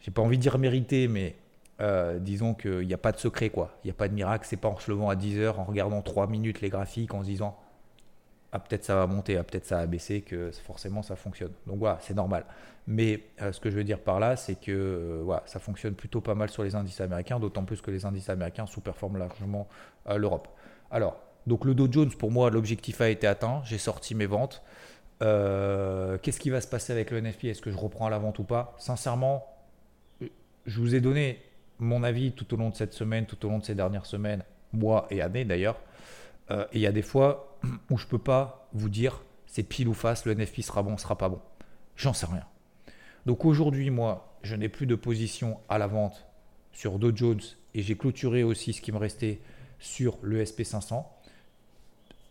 [0.00, 1.36] j'ai pas envie de dire mérité, mais
[1.80, 3.76] euh, disons qu'il n'y a pas de secret, quoi.
[3.84, 4.46] Il n'y a pas de miracle.
[4.48, 7.22] C'est pas en se levant à 10 heures, en regardant 3 minutes les graphiques, en
[7.22, 7.56] se disant
[8.52, 11.52] ah, peut-être ça va monter, ah, peut-être ça va baisser, que forcément ça fonctionne.
[11.66, 12.44] Donc voilà, c'est normal.
[12.86, 16.20] Mais euh, ce que je veux dire par là, c'est que euh, ça fonctionne plutôt
[16.20, 19.68] pas mal sur les indices américains, d'autant plus que les indices américains sous-performent largement
[20.16, 20.48] l'Europe.
[20.90, 23.60] Alors, donc le Dow Jones, pour moi, l'objectif a été atteint.
[23.64, 24.62] J'ai sorti mes ventes.
[25.22, 28.18] Euh, qu'est-ce qui va se passer avec le NFP Est-ce que je reprends à la
[28.18, 28.74] vente ou pas?
[28.78, 29.46] Sincèrement,
[30.66, 31.42] je vous ai donné
[31.78, 34.42] mon avis tout au long de cette semaine, tout au long de ces dernières semaines,
[34.72, 35.80] mois et années d'ailleurs.
[36.50, 37.58] Euh, et il y a des fois
[37.90, 40.96] où je ne peux pas vous dire c'est pile ou face, le NFP sera bon,
[40.98, 41.40] sera pas bon.
[41.96, 42.44] J'en sais rien.
[43.26, 46.26] Donc aujourd'hui, moi, je n'ai plus de position à la vente
[46.72, 47.40] sur Dow Jones
[47.74, 49.40] et j'ai clôturé aussi ce qui me restait
[49.78, 51.04] sur le SP500.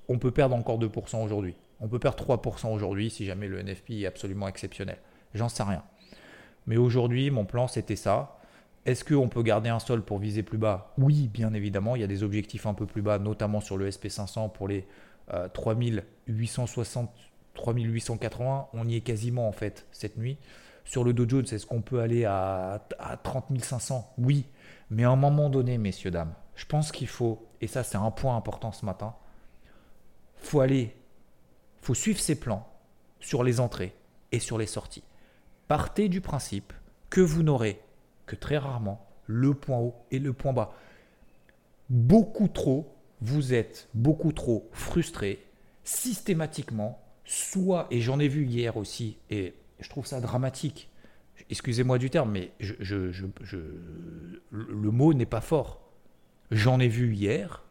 [0.09, 1.55] On peut perdre encore 2% aujourd'hui.
[1.79, 4.97] On peut perdre 3% aujourd'hui si jamais le NFP est absolument exceptionnel.
[5.33, 5.83] J'en sais rien.
[6.65, 8.39] Mais aujourd'hui, mon plan, c'était ça.
[8.85, 10.93] Est-ce qu'on peut garder un sol pour viser plus bas?
[10.97, 11.95] Oui, bien évidemment.
[11.95, 14.87] Il y a des objectifs un peu plus bas, notamment sur le SP500 pour les
[15.53, 17.13] 3860, euh,
[17.53, 18.67] 3880.
[18.73, 20.37] On y est quasiment en fait cette nuit.
[20.85, 24.45] Sur le Dow Jones, est-ce qu'on peut aller à, à 30 500 Oui.
[24.89, 28.09] Mais à un moment donné, messieurs, dames, je pense qu'il faut, et ça c'est un
[28.11, 29.13] point important ce matin,
[30.37, 30.95] faut aller
[31.81, 32.67] faut suivre ses plans
[33.19, 33.93] sur les entrées
[34.31, 35.03] et sur les sorties.
[35.67, 36.73] Partez du principe
[37.09, 37.81] que vous n'aurez
[38.25, 40.73] que très rarement le point haut et le point bas.
[41.89, 45.45] Beaucoup trop, vous êtes beaucoup trop frustré
[45.83, 50.89] systématiquement, soit, et j'en ai vu hier aussi, et je trouve ça dramatique,
[51.49, 55.81] excusez-moi du terme, mais le mot n'est pas fort.
[56.51, 57.63] J'en ai vu hier,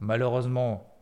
[0.00, 0.93] malheureusement,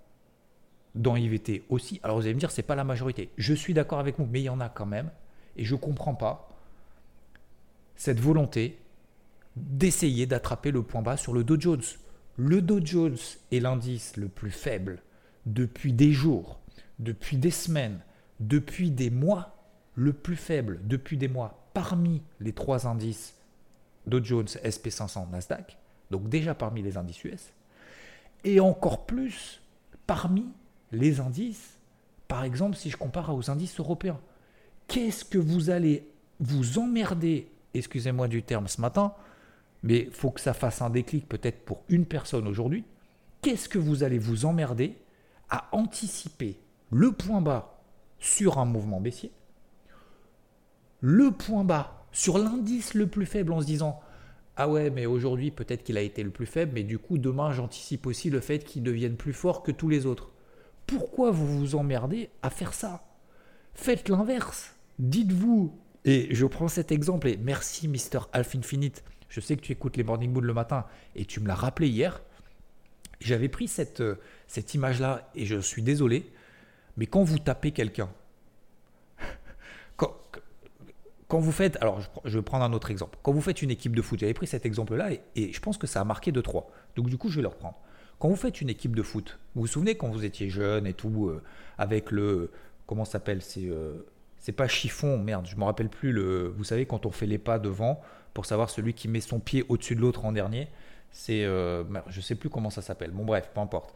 [0.94, 2.00] dans IVT aussi.
[2.02, 3.30] Alors vous allez me dire, c'est pas la majorité.
[3.38, 5.10] Je suis d'accord avec vous, mais il y en a quand même.
[5.56, 6.48] Et je ne comprends pas
[7.96, 8.78] cette volonté
[9.56, 11.82] d'essayer d'attraper le point bas sur le Dow Jones.
[12.36, 13.18] Le Dow Jones
[13.50, 15.02] est l'indice le plus faible
[15.46, 16.60] depuis des jours,
[16.98, 18.00] depuis des semaines,
[18.40, 19.56] depuis des mois,
[19.94, 23.34] le plus faible depuis des mois parmi les trois indices
[24.06, 25.76] Dow Jones, SP500, Nasdaq,
[26.10, 27.52] donc déjà parmi les indices US,
[28.44, 29.60] et encore plus
[30.06, 30.46] parmi
[30.92, 31.80] les indices,
[32.28, 34.20] par exemple, si je compare aux indices européens,
[34.88, 36.06] qu'est-ce que vous allez
[36.40, 39.14] vous emmerder, excusez-moi du terme ce matin,
[39.82, 42.84] mais il faut que ça fasse un déclic peut-être pour une personne aujourd'hui,
[43.40, 44.96] qu'est-ce que vous allez vous emmerder
[45.50, 46.58] à anticiper
[46.90, 47.82] le point bas
[48.18, 49.32] sur un mouvement baissier,
[51.00, 54.00] le point bas sur l'indice le plus faible en se disant
[54.56, 57.52] ah ouais mais aujourd'hui peut-être qu'il a été le plus faible mais du coup demain
[57.52, 60.31] j'anticipe aussi le fait qu'il devienne plus fort que tous les autres.
[60.92, 63.02] Pourquoi vous vous emmerdez à faire ça?
[63.74, 64.74] Faites l'inverse.
[64.98, 65.74] Dites-vous,
[66.04, 69.96] et je prends cet exemple, et merci Mister Alpha Infinite, je sais que tu écoutes
[69.96, 70.84] les Morning Mood le matin,
[71.16, 72.20] et tu me l'as rappelé hier.
[73.20, 74.16] J'avais pris cette, euh,
[74.48, 76.30] cette image-là, et je suis désolé,
[76.98, 78.10] mais quand vous tapez quelqu'un,
[79.96, 80.14] quand,
[81.26, 83.96] quand, vous faites, alors je, vais prendre un autre exemple, quand vous faites une équipe
[83.96, 86.40] de foot, j'avais pris cet exemple-là, et, et je pense que ça a marqué de
[86.42, 86.70] 3.
[86.96, 87.78] Donc du coup, je vais le reprendre.
[88.22, 90.94] Quand vous faites une équipe de foot, vous vous souvenez quand vous étiez jeune et
[90.94, 91.42] tout, euh,
[91.76, 92.52] avec le.
[92.86, 93.94] Comment s'appelle C'est euh,
[94.38, 96.12] c'est pas chiffon, merde, je me rappelle plus.
[96.12, 98.00] Le, vous savez, quand on fait les pas devant,
[98.32, 100.68] pour savoir celui qui met son pied au-dessus de l'autre en dernier,
[101.10, 101.44] c'est.
[101.44, 103.10] Euh, je sais plus comment ça s'appelle.
[103.10, 103.92] Bon, bref, peu importe.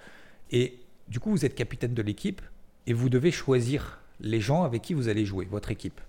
[0.50, 2.42] Et du coup, vous êtes capitaine de l'équipe
[2.88, 6.00] et vous devez choisir les gens avec qui vous allez jouer, votre équipe.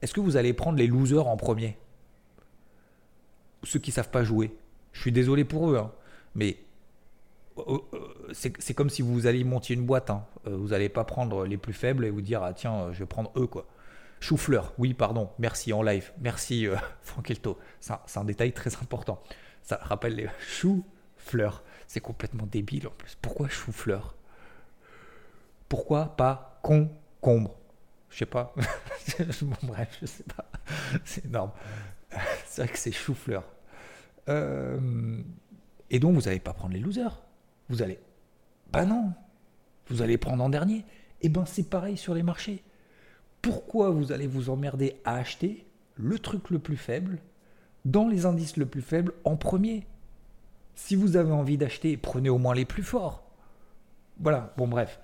[0.00, 1.76] Est-ce que vous allez prendre les losers en premier?
[3.64, 4.54] Ceux qui savent pas jouer.
[4.92, 5.90] Je suis désolé pour eux, hein,
[6.36, 6.58] mais
[8.32, 10.10] c'est comme si vous alliez monter une boîte.
[10.10, 10.24] Hein.
[10.46, 13.06] Euh, vous n'allez pas prendre les plus faibles et vous dire ah tiens je vais
[13.06, 13.66] prendre eux quoi.
[14.20, 17.58] Chou-fleur, oui, pardon, merci en live, merci euh, Frankelto.
[17.80, 19.20] C'est un détail très important.
[19.62, 21.64] Ça rappelle les chou-fleur.
[21.88, 23.16] C'est complètement débile en plus.
[23.20, 24.14] Pourquoi chou-fleur?
[25.68, 27.56] Pourquoi pas concombre?
[28.10, 28.54] Je sais pas.
[29.62, 30.46] bref, je sais pas.
[31.04, 31.50] C'est énorme.
[32.46, 33.42] C'est vrai que c'est chou-fleur.
[34.28, 35.20] Euh,
[35.90, 37.22] et donc, vous n'allez pas prendre les losers.
[37.68, 37.98] Vous allez.
[38.72, 39.12] Bah non.
[39.88, 40.78] Vous allez prendre en dernier.
[40.78, 42.64] Et eh ben, c'est pareil sur les marchés.
[43.42, 47.18] Pourquoi vous allez vous emmerder à acheter le truc le plus faible
[47.84, 49.86] dans les indices le plus faibles en premier?
[50.74, 53.22] Si vous avez envie d'acheter, prenez au moins les plus forts.
[54.18, 55.00] Voilà, bon bref.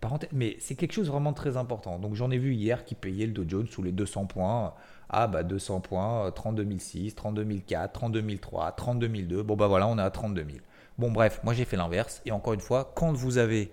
[0.00, 1.98] Parenthèse, mais c'est quelque chose vraiment très important.
[1.98, 4.74] Donc j'en ai vu hier qui payait le Dow Jones sous les 200 points.
[5.10, 9.42] Ah bah 200 points, 30 2006, 30 2004, 30 2003, 30 2002.
[9.42, 10.58] Bon bah voilà, on est à 32 000.
[11.00, 12.20] Bon bref, moi j'ai fait l'inverse.
[12.26, 13.72] Et encore une fois, quand vous avez,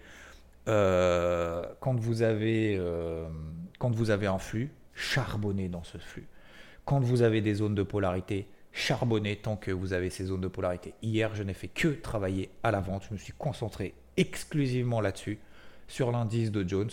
[0.70, 3.28] euh, quand vous avez, euh,
[3.80, 6.26] quand un flux, charbonnez dans ce flux.
[6.86, 10.48] Quand vous avez des zones de polarité, charbonnez tant que vous avez ces zones de
[10.48, 10.94] polarité.
[11.02, 13.04] Hier, je n'ai fait que travailler à la vente.
[13.10, 15.38] Je me suis concentré exclusivement là-dessus,
[15.90, 16.92] sur l'indice de Jones,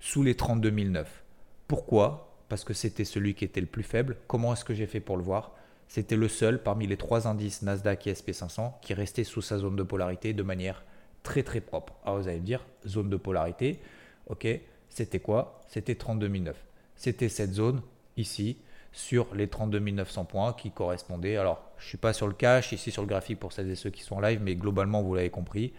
[0.00, 1.22] sous les 32 009.
[1.68, 2.36] Pourquoi?
[2.48, 4.16] Parce que c'était celui qui était le plus faible.
[4.26, 5.55] Comment est-ce que j'ai fait pour le voir?
[5.88, 9.76] C'était le seul parmi les trois indices Nasdaq et SP500 qui restait sous sa zone
[9.76, 10.84] de polarité de manière
[11.22, 11.94] très très propre.
[12.04, 13.80] Alors vous allez me dire, zone de polarité,
[14.26, 14.46] ok,
[14.88, 15.60] c'était quoi?
[15.68, 16.56] C'était 32 009.
[16.96, 17.82] C'était cette zone
[18.16, 18.58] ici
[18.92, 21.36] sur les 32 900 points qui correspondaient.
[21.36, 23.74] Alors, je ne suis pas sur le cash, ici sur le graphique pour celles et
[23.74, 25.74] ceux qui sont en live, mais globalement, vous l'avez compris,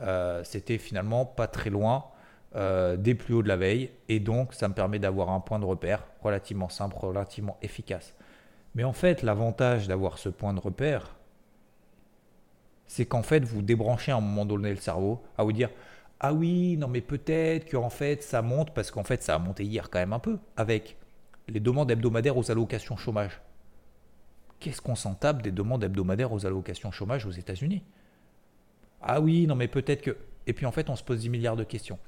[0.00, 2.04] euh, c'était finalement pas très loin
[2.54, 3.90] euh, des plus hauts de la veille.
[4.08, 8.14] Et donc, ça me permet d'avoir un point de repère relativement simple, relativement efficace.
[8.74, 11.16] Mais en fait, l'avantage d'avoir ce point de repère,
[12.86, 15.70] c'est qu'en fait, vous débranchez à un moment donné le cerveau à vous dire
[16.18, 19.64] Ah oui, non, mais peut-être qu'en fait, ça monte, parce qu'en fait, ça a monté
[19.64, 20.96] hier quand même un peu, avec
[21.48, 23.40] les demandes hebdomadaires aux allocations chômage.
[24.60, 27.82] Qu'est-ce qu'on s'en tape des demandes hebdomadaires aux allocations chômage aux États-Unis
[29.00, 30.16] Ah oui, non, mais peut-être que.
[30.46, 31.98] Et puis en fait, on se pose 10 milliards de questions.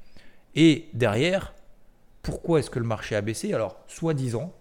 [0.55, 1.55] Et derrière,
[2.22, 3.55] pourquoi est-ce que le marché a baissé?
[3.55, 4.53] Alors, soi-disant,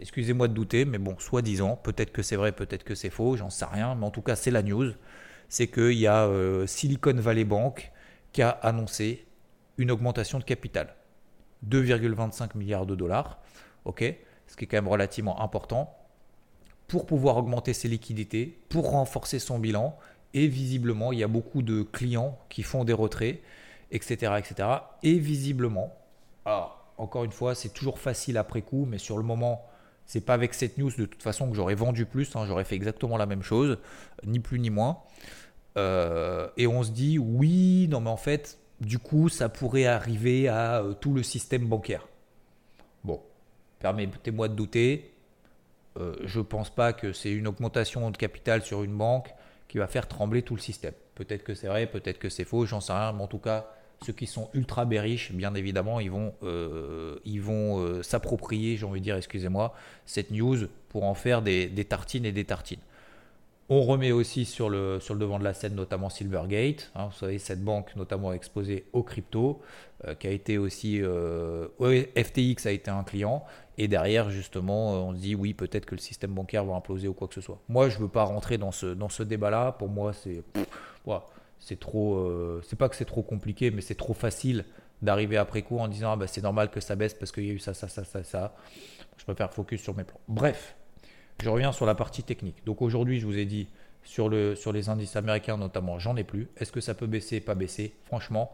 [0.00, 3.50] excusez-moi de douter, mais bon, soi-disant, peut-être que c'est vrai, peut-être que c'est faux, j'en
[3.50, 4.92] sais rien, mais en tout cas, c'est la news.
[5.48, 7.92] C'est qu'il y a euh, Silicon Valley Bank
[8.32, 9.26] qui a annoncé
[9.78, 10.94] une augmentation de capital.
[11.68, 13.40] 2,25 milliards de dollars,
[13.84, 14.04] ok?
[14.46, 15.96] Ce qui est quand même relativement important,
[16.88, 19.96] pour pouvoir augmenter ses liquidités, pour renforcer son bilan.
[20.32, 23.40] Et visiblement, il y a beaucoup de clients qui font des retraits
[23.90, 24.68] etc., etc.
[25.02, 25.94] Et visiblement,
[26.44, 29.64] alors encore une fois, c'est toujours facile après coup, mais sur le moment,
[30.10, 32.74] c'est pas avec cette news de toute façon que j'aurais vendu plus, hein, j'aurais fait
[32.74, 33.78] exactement la même chose,
[34.26, 34.98] ni plus ni moins.
[35.78, 40.48] Euh, et on se dit, oui, non mais en fait, du coup, ça pourrait arriver
[40.48, 42.08] à euh, tout le système bancaire.
[43.04, 43.20] Bon,
[43.78, 45.14] permettez-moi de douter.
[45.96, 49.32] Euh, je ne pense pas que c'est une augmentation de capital sur une banque
[49.68, 50.94] qui va faire trembler tout le système.
[51.14, 53.72] Peut-être que c'est vrai, peut-être que c'est faux, j'en sais rien, mais en tout cas,
[54.04, 58.86] ceux qui sont ultra bearish, bien évidemment, ils vont, euh, ils vont euh, s'approprier, j'ai
[58.86, 59.74] envie de dire, excusez-moi,
[60.06, 60.56] cette news
[60.88, 62.80] pour en faire des, tartines et des tartines.
[63.68, 67.16] On remet aussi sur le, sur le devant de la scène notamment Silvergate, hein, vous
[67.16, 69.60] savez, cette banque notamment exposée aux crypto,
[70.06, 73.44] euh, qui a été aussi, FTX a été un client,
[73.76, 77.12] et derrière justement on se dit oui peut-être que le système bancaire va imploser ou
[77.12, 77.60] quoi que ce soit.
[77.68, 80.42] Moi je ne veux pas rentrer dans ce, dans ce débat-là, pour moi c'est
[81.60, 84.64] c'est trop, euh, pas que c'est trop compliqué, mais c'est trop facile
[85.02, 87.50] d'arriver après coup en disant ah bah, c'est normal que ça baisse parce qu'il y
[87.50, 88.54] a eu ça, ça, ça, ça, ça.
[89.18, 90.20] Je préfère focus sur mes plans.
[90.28, 90.74] Bref,
[91.42, 92.64] je reviens sur la partie technique.
[92.64, 93.68] Donc aujourd'hui, je vous ai dit
[94.02, 96.48] sur, le, sur les indices américains notamment, j'en ai plus.
[96.56, 97.94] Est-ce que ça peut baisser, pas baisser?
[98.04, 98.50] Franchement,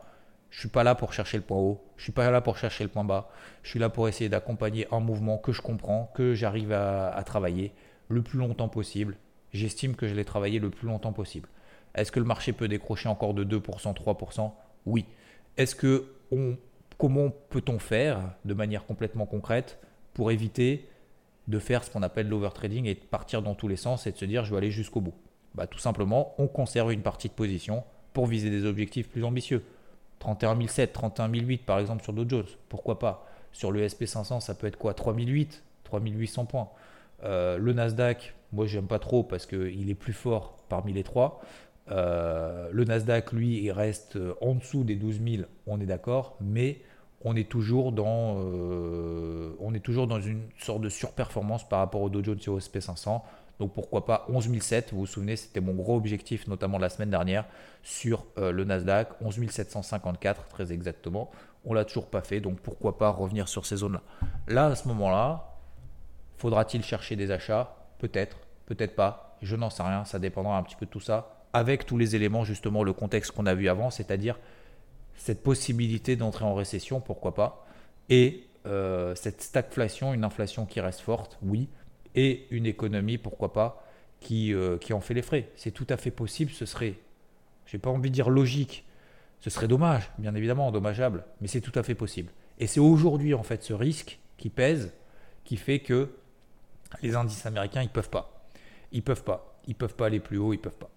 [0.50, 2.84] je suis pas là pour chercher le point haut, je suis pas là pour chercher
[2.84, 3.30] le point bas.
[3.62, 7.72] Je suis là pour essayer d'accompagner un mouvement que je comprends, que j'arrive à travailler
[8.08, 9.16] le plus longtemps possible.
[9.52, 11.48] J'estime que je l'ai travaillé le plus longtemps possible.
[11.96, 14.52] Est-ce que le marché peut décrocher encore de 2%, 3%
[14.84, 15.06] Oui.
[15.56, 16.12] Est-ce que
[16.98, 19.78] comment peut-on faire de manière complètement concrète
[20.14, 20.88] pour éviter
[21.48, 24.16] de faire ce qu'on appelle l'overtrading et de partir dans tous les sens et de
[24.16, 25.14] se dire je vais aller jusqu'au bout?
[25.54, 27.82] Bah, Tout simplement, on conserve une partie de position
[28.12, 29.64] pour viser des objectifs plus ambitieux.
[30.18, 33.26] 31 007, 31 008 par exemple sur Dow Jones, pourquoi pas?
[33.52, 34.92] Sur le SP500, ça peut être quoi?
[34.92, 36.68] 3008, 3800 points.
[37.24, 41.40] Euh, le Nasdaq, moi j'aime pas trop parce qu'il est plus fort parmi les trois.
[41.90, 46.80] Euh, le Nasdaq, lui, il reste en dessous des 12 000, on est d'accord, mais
[47.24, 52.02] on est, toujours dans, euh, on est toujours dans une sorte de surperformance par rapport
[52.02, 53.22] au Dow Jones et au SP500.
[53.58, 57.10] Donc pourquoi pas 11 007, vous vous souvenez, c'était mon gros objectif, notamment la semaine
[57.10, 57.46] dernière,
[57.82, 61.30] sur euh, le Nasdaq, 11 754 très exactement.
[61.64, 64.02] On l'a toujours pas fait, donc pourquoi pas revenir sur ces zones-là.
[64.46, 65.56] Là, à ce moment-là,
[66.36, 67.74] faudra-t-il chercher des achats?
[67.98, 69.36] Peut-être, peut-être pas.
[69.42, 71.35] Je n'en sais rien, ça dépendra un petit peu de tout ça.
[71.56, 74.38] Avec tous les éléments, justement, le contexte qu'on a vu avant, c'est-à-dire
[75.16, 77.66] cette possibilité d'entrer en récession, pourquoi pas,
[78.10, 81.70] et euh, cette stagflation, une inflation qui reste forte, oui,
[82.14, 83.82] et une économie, pourquoi pas,
[84.20, 85.48] qui, euh, qui en fait les frais.
[85.56, 86.98] C'est tout à fait possible, ce serait,
[87.64, 88.84] j'ai pas envie de dire logique,
[89.40, 92.32] ce serait dommage, bien évidemment, dommageable, mais c'est tout à fait possible.
[92.58, 94.92] Et c'est aujourd'hui, en fait, ce risque qui pèse,
[95.44, 96.10] qui fait que
[97.00, 98.46] les indices américains, ils peuvent pas.
[98.92, 99.58] Ils peuvent pas.
[99.66, 100.90] Ils peuvent pas aller plus haut, ils peuvent pas.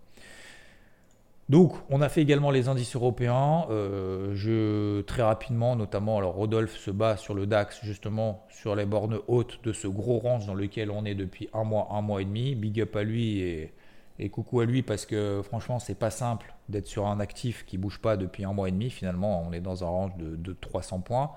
[1.49, 3.65] Donc, on a fait également les indices européens.
[3.71, 9.19] Euh, très rapidement, notamment, alors Rodolphe se bat sur le DAX, justement, sur les bornes
[9.27, 12.25] hautes de ce gros range dans lequel on est depuis un mois, un mois et
[12.25, 12.53] demi.
[12.53, 16.87] Big up à lui et, coucou à lui parce que franchement, c'est pas simple d'être
[16.87, 18.91] sur un actif qui bouge pas depuis un mois et demi.
[18.91, 21.31] Finalement, on est dans un range de, 300 points.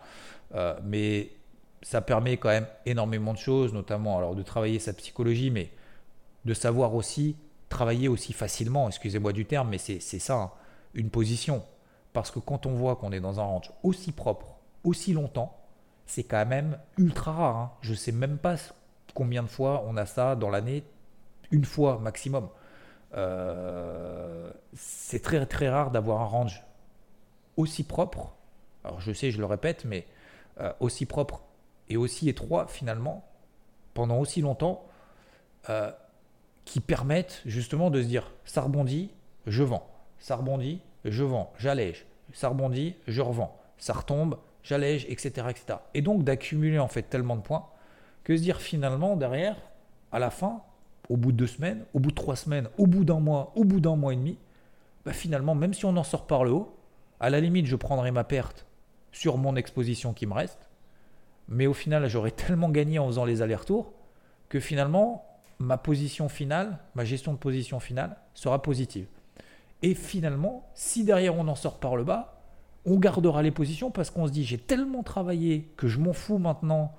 [0.54, 1.30] Euh, mais
[1.80, 5.70] ça permet quand même énormément de choses, notamment alors de travailler sa psychologie, mais
[6.44, 7.36] de savoir aussi
[7.72, 10.50] travailler aussi facilement, excusez-moi du terme, mais c'est ça, hein,
[10.94, 11.64] une position.
[12.12, 15.58] Parce que quand on voit qu'on est dans un range aussi propre, aussi longtemps,
[16.06, 17.56] c'est quand même ultra rare.
[17.56, 17.72] Hein.
[17.80, 18.56] Je sais même pas
[19.14, 20.84] combien de fois on a ça dans l'année,
[21.50, 22.48] une fois maximum.
[23.14, 26.62] Euh, c'est très très rare d'avoir un range
[27.56, 28.32] aussi propre.
[28.84, 30.06] Alors je sais, je le répète, mais
[30.60, 31.42] euh, aussi propre
[31.88, 33.24] et aussi étroit finalement,
[33.94, 34.84] pendant aussi longtemps.
[35.70, 35.90] Euh,
[36.64, 39.10] qui permettent justement de se dire ça rebondit,
[39.46, 45.46] je vends, ça rebondit, je vends, j'allège, ça rebondit, je revends, ça retombe, j'allège, etc.,
[45.50, 45.78] etc.
[45.94, 47.66] Et donc d'accumuler en fait tellement de points
[48.24, 49.56] que se dire finalement derrière,
[50.12, 50.62] à la fin,
[51.08, 53.64] au bout de deux semaines, au bout de trois semaines, au bout d'un mois, au
[53.64, 54.38] bout d'un mois et demi,
[55.04, 56.76] bah finalement, même si on en sort par le haut,
[57.18, 58.66] à la limite, je prendrai ma perte
[59.10, 60.68] sur mon exposition qui me reste,
[61.48, 63.92] mais au final, j'aurais tellement gagné en faisant les allers-retours
[64.48, 65.24] que finalement,
[65.62, 69.06] ma position finale, ma gestion de position finale sera positive.
[69.82, 72.40] Et finalement, si derrière on en sort par le bas,
[72.84, 76.38] on gardera les positions parce qu'on se dit j'ai tellement travaillé que je m'en fous
[76.38, 76.94] maintenant,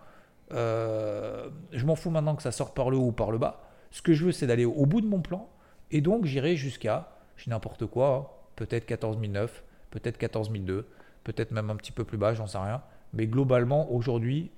[0.53, 3.63] euh, je m'en fous maintenant que ça sorte par le haut ou par le bas.
[3.91, 5.49] Ce que je veux, c'est d'aller au bout de mon plan
[5.91, 10.87] et donc j'irai jusqu'à, je n'importe quoi, peut-être 14 009, peut-être 14 002,
[11.23, 12.81] peut-être même un petit peu plus bas, j'en sais rien.
[13.13, 14.51] Mais globalement, aujourd'hui,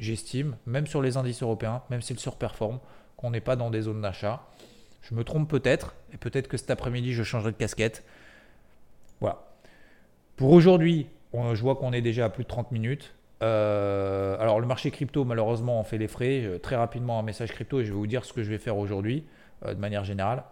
[0.00, 2.80] j'estime, même sur les indices européens, même s'ils surperforment,
[3.24, 4.42] qu'on n'est pas dans des zones d'achat.
[5.00, 8.04] Je me trompe peut-être, et peut-être que cet après-midi, je changerai de casquette.
[9.20, 9.46] Voilà.
[10.36, 13.14] Pour aujourd'hui, je vois qu'on est déjà à plus de 30 minutes.
[13.42, 16.60] Euh, alors le marché crypto, malheureusement, en fait les frais.
[16.62, 18.76] très rapidement, un message crypto et je vais vous dire ce que je vais faire
[18.76, 19.24] aujourd'hui,
[19.64, 20.44] euh, de manière générale.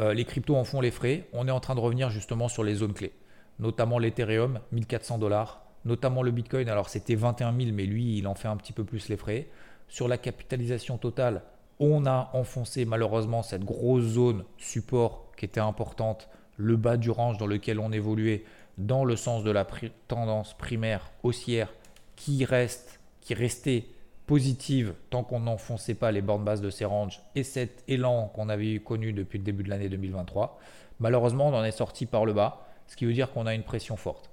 [0.00, 1.24] Euh, les cryptos en font les frais.
[1.32, 3.12] On est en train de revenir justement sur les zones clés,
[3.58, 6.68] notamment l'Ethereum, 1400 dollars, notamment le Bitcoin.
[6.68, 9.48] Alors c'était 21 000, mais lui, il en fait un petit peu plus les frais.
[9.88, 11.42] Sur la capitalisation totale,
[11.80, 17.38] on a enfoncé malheureusement cette grosse zone support qui était importante, le bas du range
[17.38, 18.44] dans lequel on évoluait
[18.76, 19.66] dans le sens de la
[20.06, 21.72] tendance primaire haussière
[22.16, 23.86] qui reste, qui restait
[24.26, 28.48] positive tant qu'on n'enfonçait pas les bornes basses de ces ranges et cet élan qu'on
[28.48, 30.60] avait connu depuis le début de l'année 2023.
[31.00, 33.62] Malheureusement, on en est sorti par le bas, ce qui veut dire qu'on a une
[33.62, 34.30] pression forte.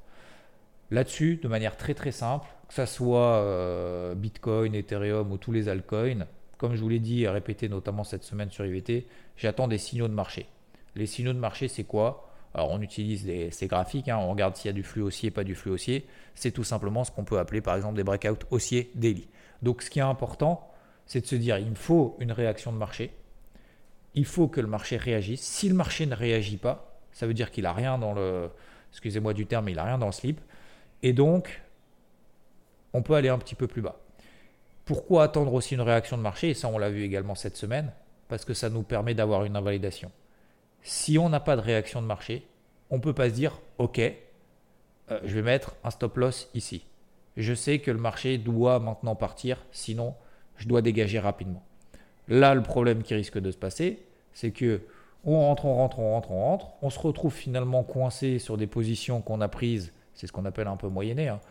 [0.92, 5.70] Là-dessus, de manière très très simple, que ce soit euh, Bitcoin, Ethereum ou tous les
[5.70, 9.78] altcoins, comme je vous l'ai dit et répété notamment cette semaine sur IVT, j'attends des
[9.78, 10.48] signaux de marché.
[10.96, 12.30] Les signaux de marché, c'est quoi?
[12.54, 15.44] Alors on utilise ces graphiques, hein, on regarde s'il y a du flux haussier, pas
[15.44, 16.08] du flux haussier.
[16.34, 19.28] C'est tout simplement ce qu'on peut appeler par exemple des breakouts haussiers daily.
[19.62, 20.68] Donc ce qui est important,
[21.06, 23.14] c'est de se dire, il me faut une réaction de marché.
[24.16, 25.42] Il faut que le marché réagisse.
[25.42, 28.50] Si le marché ne réagit pas, ça veut dire qu'il n'a rien dans le,
[28.92, 30.42] excusez-moi du terme, il n'a rien dans le slip.
[31.04, 31.62] Et donc,
[32.94, 34.00] on peut aller un petit peu plus bas.
[34.88, 37.92] Pourquoi attendre aussi une réaction de marché Et ça, on l'a vu également cette semaine,
[38.30, 40.10] parce que ça nous permet d'avoir une invalidation.
[40.82, 42.48] Si on n'a pas de réaction de marché,
[42.90, 44.14] on ne peut pas se dire, OK, euh,
[45.26, 46.86] je vais mettre un stop loss ici.
[47.36, 50.16] Je sais que le marché doit maintenant partir, sinon
[50.56, 51.64] je dois dégager rapidement.
[52.30, 54.80] Là, le problème qui risque de se passer, c'est que
[55.26, 58.68] on rentre, on rentre, on rentre, on rentre, on se retrouve finalement coincé sur des
[58.68, 61.42] positions qu'on a prises, c'est ce qu'on appelle un peu moyenné, hein.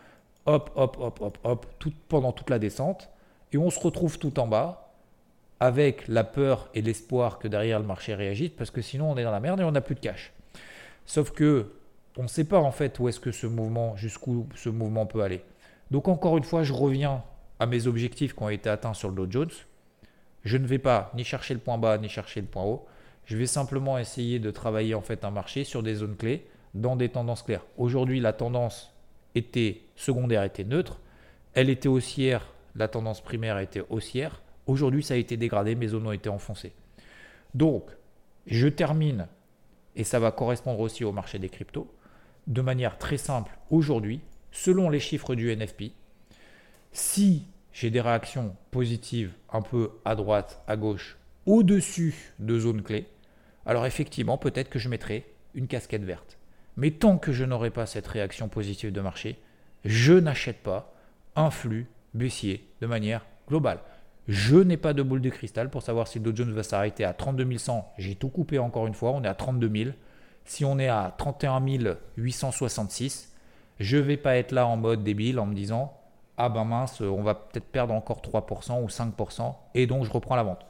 [0.47, 1.65] hop, hop, hop, hop, hop,
[2.09, 3.11] pendant toute la descente
[3.53, 4.93] et on se retrouve tout en bas
[5.59, 9.23] avec la peur et l'espoir que derrière le marché réagisse parce que sinon on est
[9.23, 10.33] dans la merde et on n'a plus de cash.
[11.05, 11.71] Sauf que
[12.17, 15.21] on ne sait pas en fait où est-ce que ce mouvement, jusqu'où ce mouvement peut
[15.21, 15.43] aller.
[15.91, 17.23] Donc encore une fois, je reviens
[17.59, 19.51] à mes objectifs qui ont été atteints sur le Dow Jones.
[20.43, 22.85] Je ne vais pas ni chercher le point bas ni chercher le point haut.
[23.25, 26.95] Je vais simplement essayer de travailler en fait un marché sur des zones clés dans
[26.95, 27.65] des tendances claires.
[27.77, 28.93] Aujourd'hui, la tendance
[29.35, 30.99] était secondaire était neutre,
[31.53, 32.47] elle était haussière,
[32.77, 34.41] la tendance primaire était haussière.
[34.67, 36.73] Aujourd'hui, ça a été dégradé, mes zones ont été enfoncées.
[37.53, 37.89] Donc,
[38.45, 39.27] je termine,
[39.95, 41.93] et ça va correspondre aussi au marché des cryptos,
[42.47, 44.21] de manière très simple aujourd'hui,
[44.51, 45.91] selon les chiffres du NFP,
[46.91, 53.07] si j'ai des réactions positives un peu à droite, à gauche, au-dessus de zones clés,
[53.65, 56.37] alors effectivement, peut-être que je mettrai une casquette verte.
[56.77, 59.39] Mais tant que je n'aurai pas cette réaction positive de marché,
[59.83, 60.93] je n'achète pas
[61.35, 61.87] un flux
[62.17, 63.79] baissier de manière globale.
[64.27, 67.13] Je n'ai pas de boule de cristal pour savoir si Dow Jones va s'arrêter à
[67.13, 67.93] 32 100.
[67.97, 69.91] J'ai tout coupé encore une fois, on est à 32 000.
[70.43, 71.63] Si on est à 31
[72.17, 73.33] 866,
[73.79, 75.93] je ne vais pas être là en mode débile en me disant
[76.37, 80.35] ah ben mince, on va peut-être perdre encore 3% ou 5% et donc je reprends
[80.35, 80.65] la vente.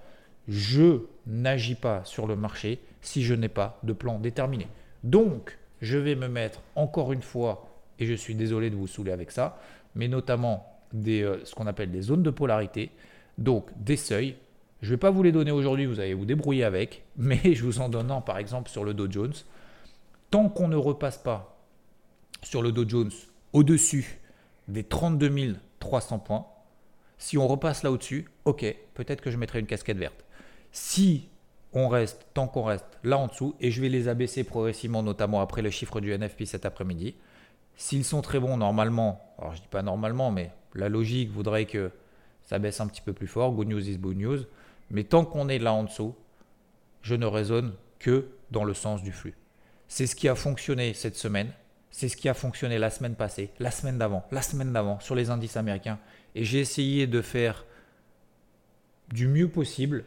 [0.48, 4.68] Je n'agis pas sur le marché si je n'ai pas de plan déterminé.
[5.04, 7.68] Donc, je vais me mettre encore une fois,
[8.00, 9.60] et je suis désolé de vous saouler avec ça,
[9.96, 12.92] mais notamment euh, ce qu'on appelle des zones de polarité,
[13.38, 14.36] donc des seuils.
[14.82, 17.64] Je ne vais pas vous les donner aujourd'hui, vous allez vous débrouiller avec, mais je
[17.64, 19.34] vous en donne un par exemple sur le Dow Jones.
[20.30, 21.58] Tant qu'on ne repasse pas
[22.44, 23.12] sur le Dow Jones
[23.54, 24.20] au-dessus
[24.68, 26.46] des 32 300 points,
[27.18, 30.26] si on repasse là au-dessus, ok, peut-être que je mettrai une casquette verte.
[30.72, 31.30] Si
[31.74, 35.42] on reste, tant qu'on reste là en dessous, et je vais les abaisser progressivement, notamment
[35.42, 37.16] après le chiffre du NFP cet après-midi,
[37.76, 41.92] s'ils sont très bons normalement, alors je dis pas normalement, mais la logique voudrait que
[42.44, 44.40] ça baisse un petit peu plus fort, good news is good news,
[44.90, 46.16] mais tant qu'on est là en dessous,
[47.02, 49.36] je ne raisonne que dans le sens du flux.
[49.88, 51.52] C'est ce qui a fonctionné cette semaine,
[51.90, 55.16] c'est ce qui a fonctionné la semaine passée, la semaine d'avant, la semaine d'avant sur
[55.16, 56.00] les indices américains.
[56.36, 57.66] Et j'ai essayé de faire
[59.10, 60.06] du mieux possible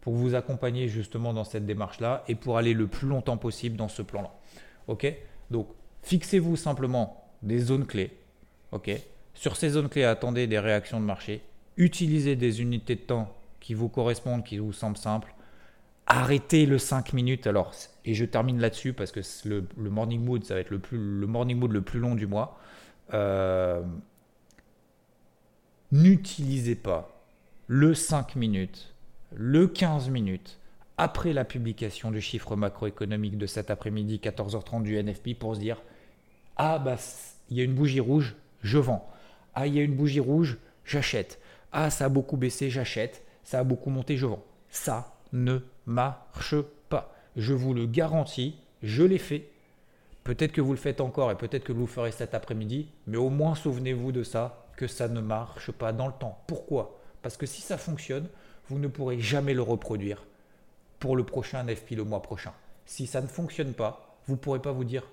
[0.00, 3.88] pour vous accompagner justement dans cette démarche-là et pour aller le plus longtemps possible dans
[3.88, 4.32] ce plan-là.
[4.86, 5.12] Ok?
[5.50, 5.68] Donc,
[6.02, 8.16] fixez-vous simplement des zones clés.
[8.70, 8.90] Ok?
[9.36, 11.42] Sur ces zones clés, attendez des réactions de marché.
[11.76, 15.34] Utilisez des unités de temps qui vous correspondent, qui vous semblent simples.
[16.06, 17.46] Arrêtez le 5 minutes.
[17.46, 17.74] Alors,
[18.04, 21.70] et je termine là-dessus parce que le, morning mood, ça va être le, morning mood
[21.70, 22.58] le plus long du mois.
[23.12, 23.82] Euh,
[25.92, 27.22] n'utilisez pas
[27.66, 28.94] le 5 minutes,
[29.34, 30.58] le 15 minutes
[30.98, 35.82] après la publication du chiffre macroéconomique de cet après-midi, 14h30 du NFP, pour se dire
[36.56, 36.96] Ah, bah,
[37.50, 39.06] il y a une bougie rouge, je vends.
[39.58, 41.40] Ah, il y a une bougie rouge, j'achète.
[41.72, 43.24] Ah, ça a beaucoup baissé, j'achète.
[43.42, 44.44] Ça a beaucoup monté, je vends.
[44.68, 46.56] Ça ne marche
[46.90, 47.14] pas.
[47.36, 49.48] Je vous le garantis, je l'ai fait.
[50.24, 53.16] Peut-être que vous le faites encore et peut-être que vous le ferez cet après-midi, mais
[53.16, 56.38] au moins souvenez-vous de ça, que ça ne marche pas dans le temps.
[56.46, 56.98] Pourquoi?
[57.22, 58.28] Parce que si ça fonctionne,
[58.68, 60.22] vous ne pourrez jamais le reproduire
[60.98, 62.52] pour le prochain NFP le mois prochain.
[62.84, 65.04] Si ça ne fonctionne pas, vous ne pourrez pas vous dire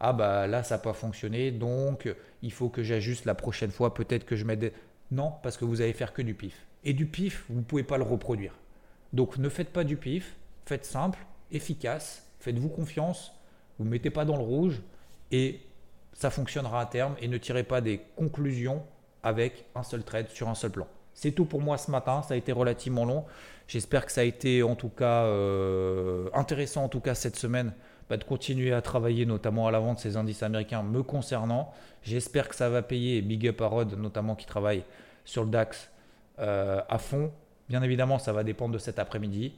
[0.00, 2.08] ah bah là ça n'a pas fonctionné, donc
[2.42, 4.72] il faut que j'ajuste la prochaine fois, peut-être que je mette des...
[5.10, 6.66] Non, parce que vous allez faire que du pif.
[6.84, 8.54] Et du pif, vous ne pouvez pas le reproduire.
[9.12, 10.36] Donc ne faites pas du pif,
[10.66, 11.18] faites simple,
[11.50, 13.32] efficace, faites-vous confiance,
[13.78, 14.80] vous ne mettez pas dans le rouge
[15.32, 15.60] et
[16.12, 18.82] ça fonctionnera à terme et ne tirez pas des conclusions
[19.22, 20.86] avec un seul trade sur un seul plan.
[21.14, 23.24] C'est tout pour moi ce matin, ça a été relativement long.
[23.66, 27.72] J'espère que ça a été en tout cas euh, intéressant en tout cas cette semaine
[28.16, 31.72] de continuer à travailler notamment à la vente ces indices américains me concernant.
[32.02, 33.20] J'espère que ça va payer.
[33.20, 34.82] Big up à Rod notamment qui travaille
[35.24, 35.90] sur le DAX
[36.38, 37.30] euh, à fond.
[37.68, 39.52] Bien évidemment, ça va dépendre de cet après-midi.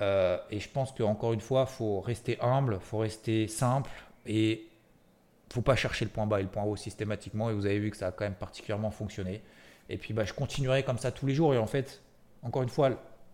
[0.00, 3.90] Euh, et je pense qu'encore une fois, il faut rester humble, il faut rester simple
[4.26, 7.50] et il ne faut pas chercher le point bas et le point haut systématiquement.
[7.50, 9.42] Et vous avez vu que ça a quand même particulièrement fonctionné.
[9.88, 11.52] Et puis bah, je continuerai comme ça tous les jours.
[11.52, 12.00] Et en fait,
[12.42, 12.90] encore une fois,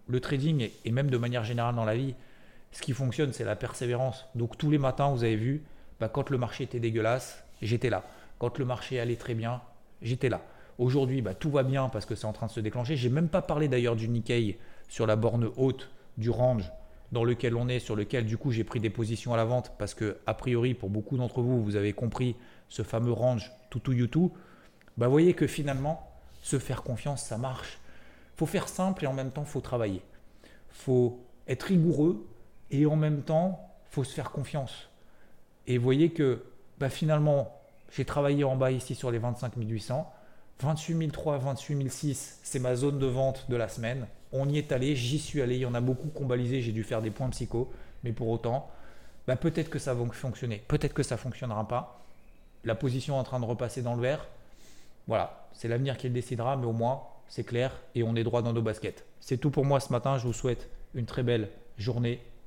[0.08, 2.14] le trading et même de manière générale dans la vie,
[2.72, 4.26] ce qui fonctionne, c'est la persévérance.
[4.34, 5.64] Donc tous les matins, vous avez vu,
[6.00, 8.04] bah, quand le marché était dégueulasse, j'étais là.
[8.38, 9.60] Quand le marché allait très bien,
[10.02, 10.42] j'étais là.
[10.78, 12.96] Aujourd'hui, bah, tout va bien parce que c'est en train de se déclencher.
[12.96, 14.58] J'ai même pas parlé d'ailleurs du Nikkei
[14.88, 16.70] sur la borne haute du range
[17.10, 19.72] dans lequel on est, sur lequel du coup j'ai pris des positions à la vente
[19.78, 22.36] parce que a priori pour beaucoup d'entre vous, vous avez compris
[22.68, 24.32] ce fameux range tout tout tout.
[24.98, 26.10] Bah voyez que finalement
[26.42, 27.78] se faire confiance, ça marche.
[28.36, 30.02] Faut faire simple et en même temps faut travailler.
[30.68, 32.26] Faut être rigoureux
[32.70, 34.88] et en même temps faut se faire confiance.
[35.66, 36.42] Et voyez que
[36.78, 37.54] bah, finalement
[37.92, 40.12] j'ai travaillé en bas ici sur les 25 800
[40.60, 44.06] 28 003, 28 006, c'est ma zone de vente de la semaine.
[44.32, 45.54] On y est allé, j'y suis allé.
[45.56, 47.72] Il y en a beaucoup qui j'ai dû faire des points psycho.
[48.04, 48.68] Mais pour autant,
[49.26, 52.04] bah peut-être que ça va fonctionner, peut-être que ça ne fonctionnera pas.
[52.64, 54.26] La position est en train de repasser dans le vert.
[55.06, 58.42] Voilà, c'est l'avenir qui le décidera, mais au moins, c'est clair et on est droit
[58.42, 59.04] dans nos baskets.
[59.20, 60.18] C'est tout pour moi ce matin.
[60.18, 62.20] Je vous souhaite une très belle journée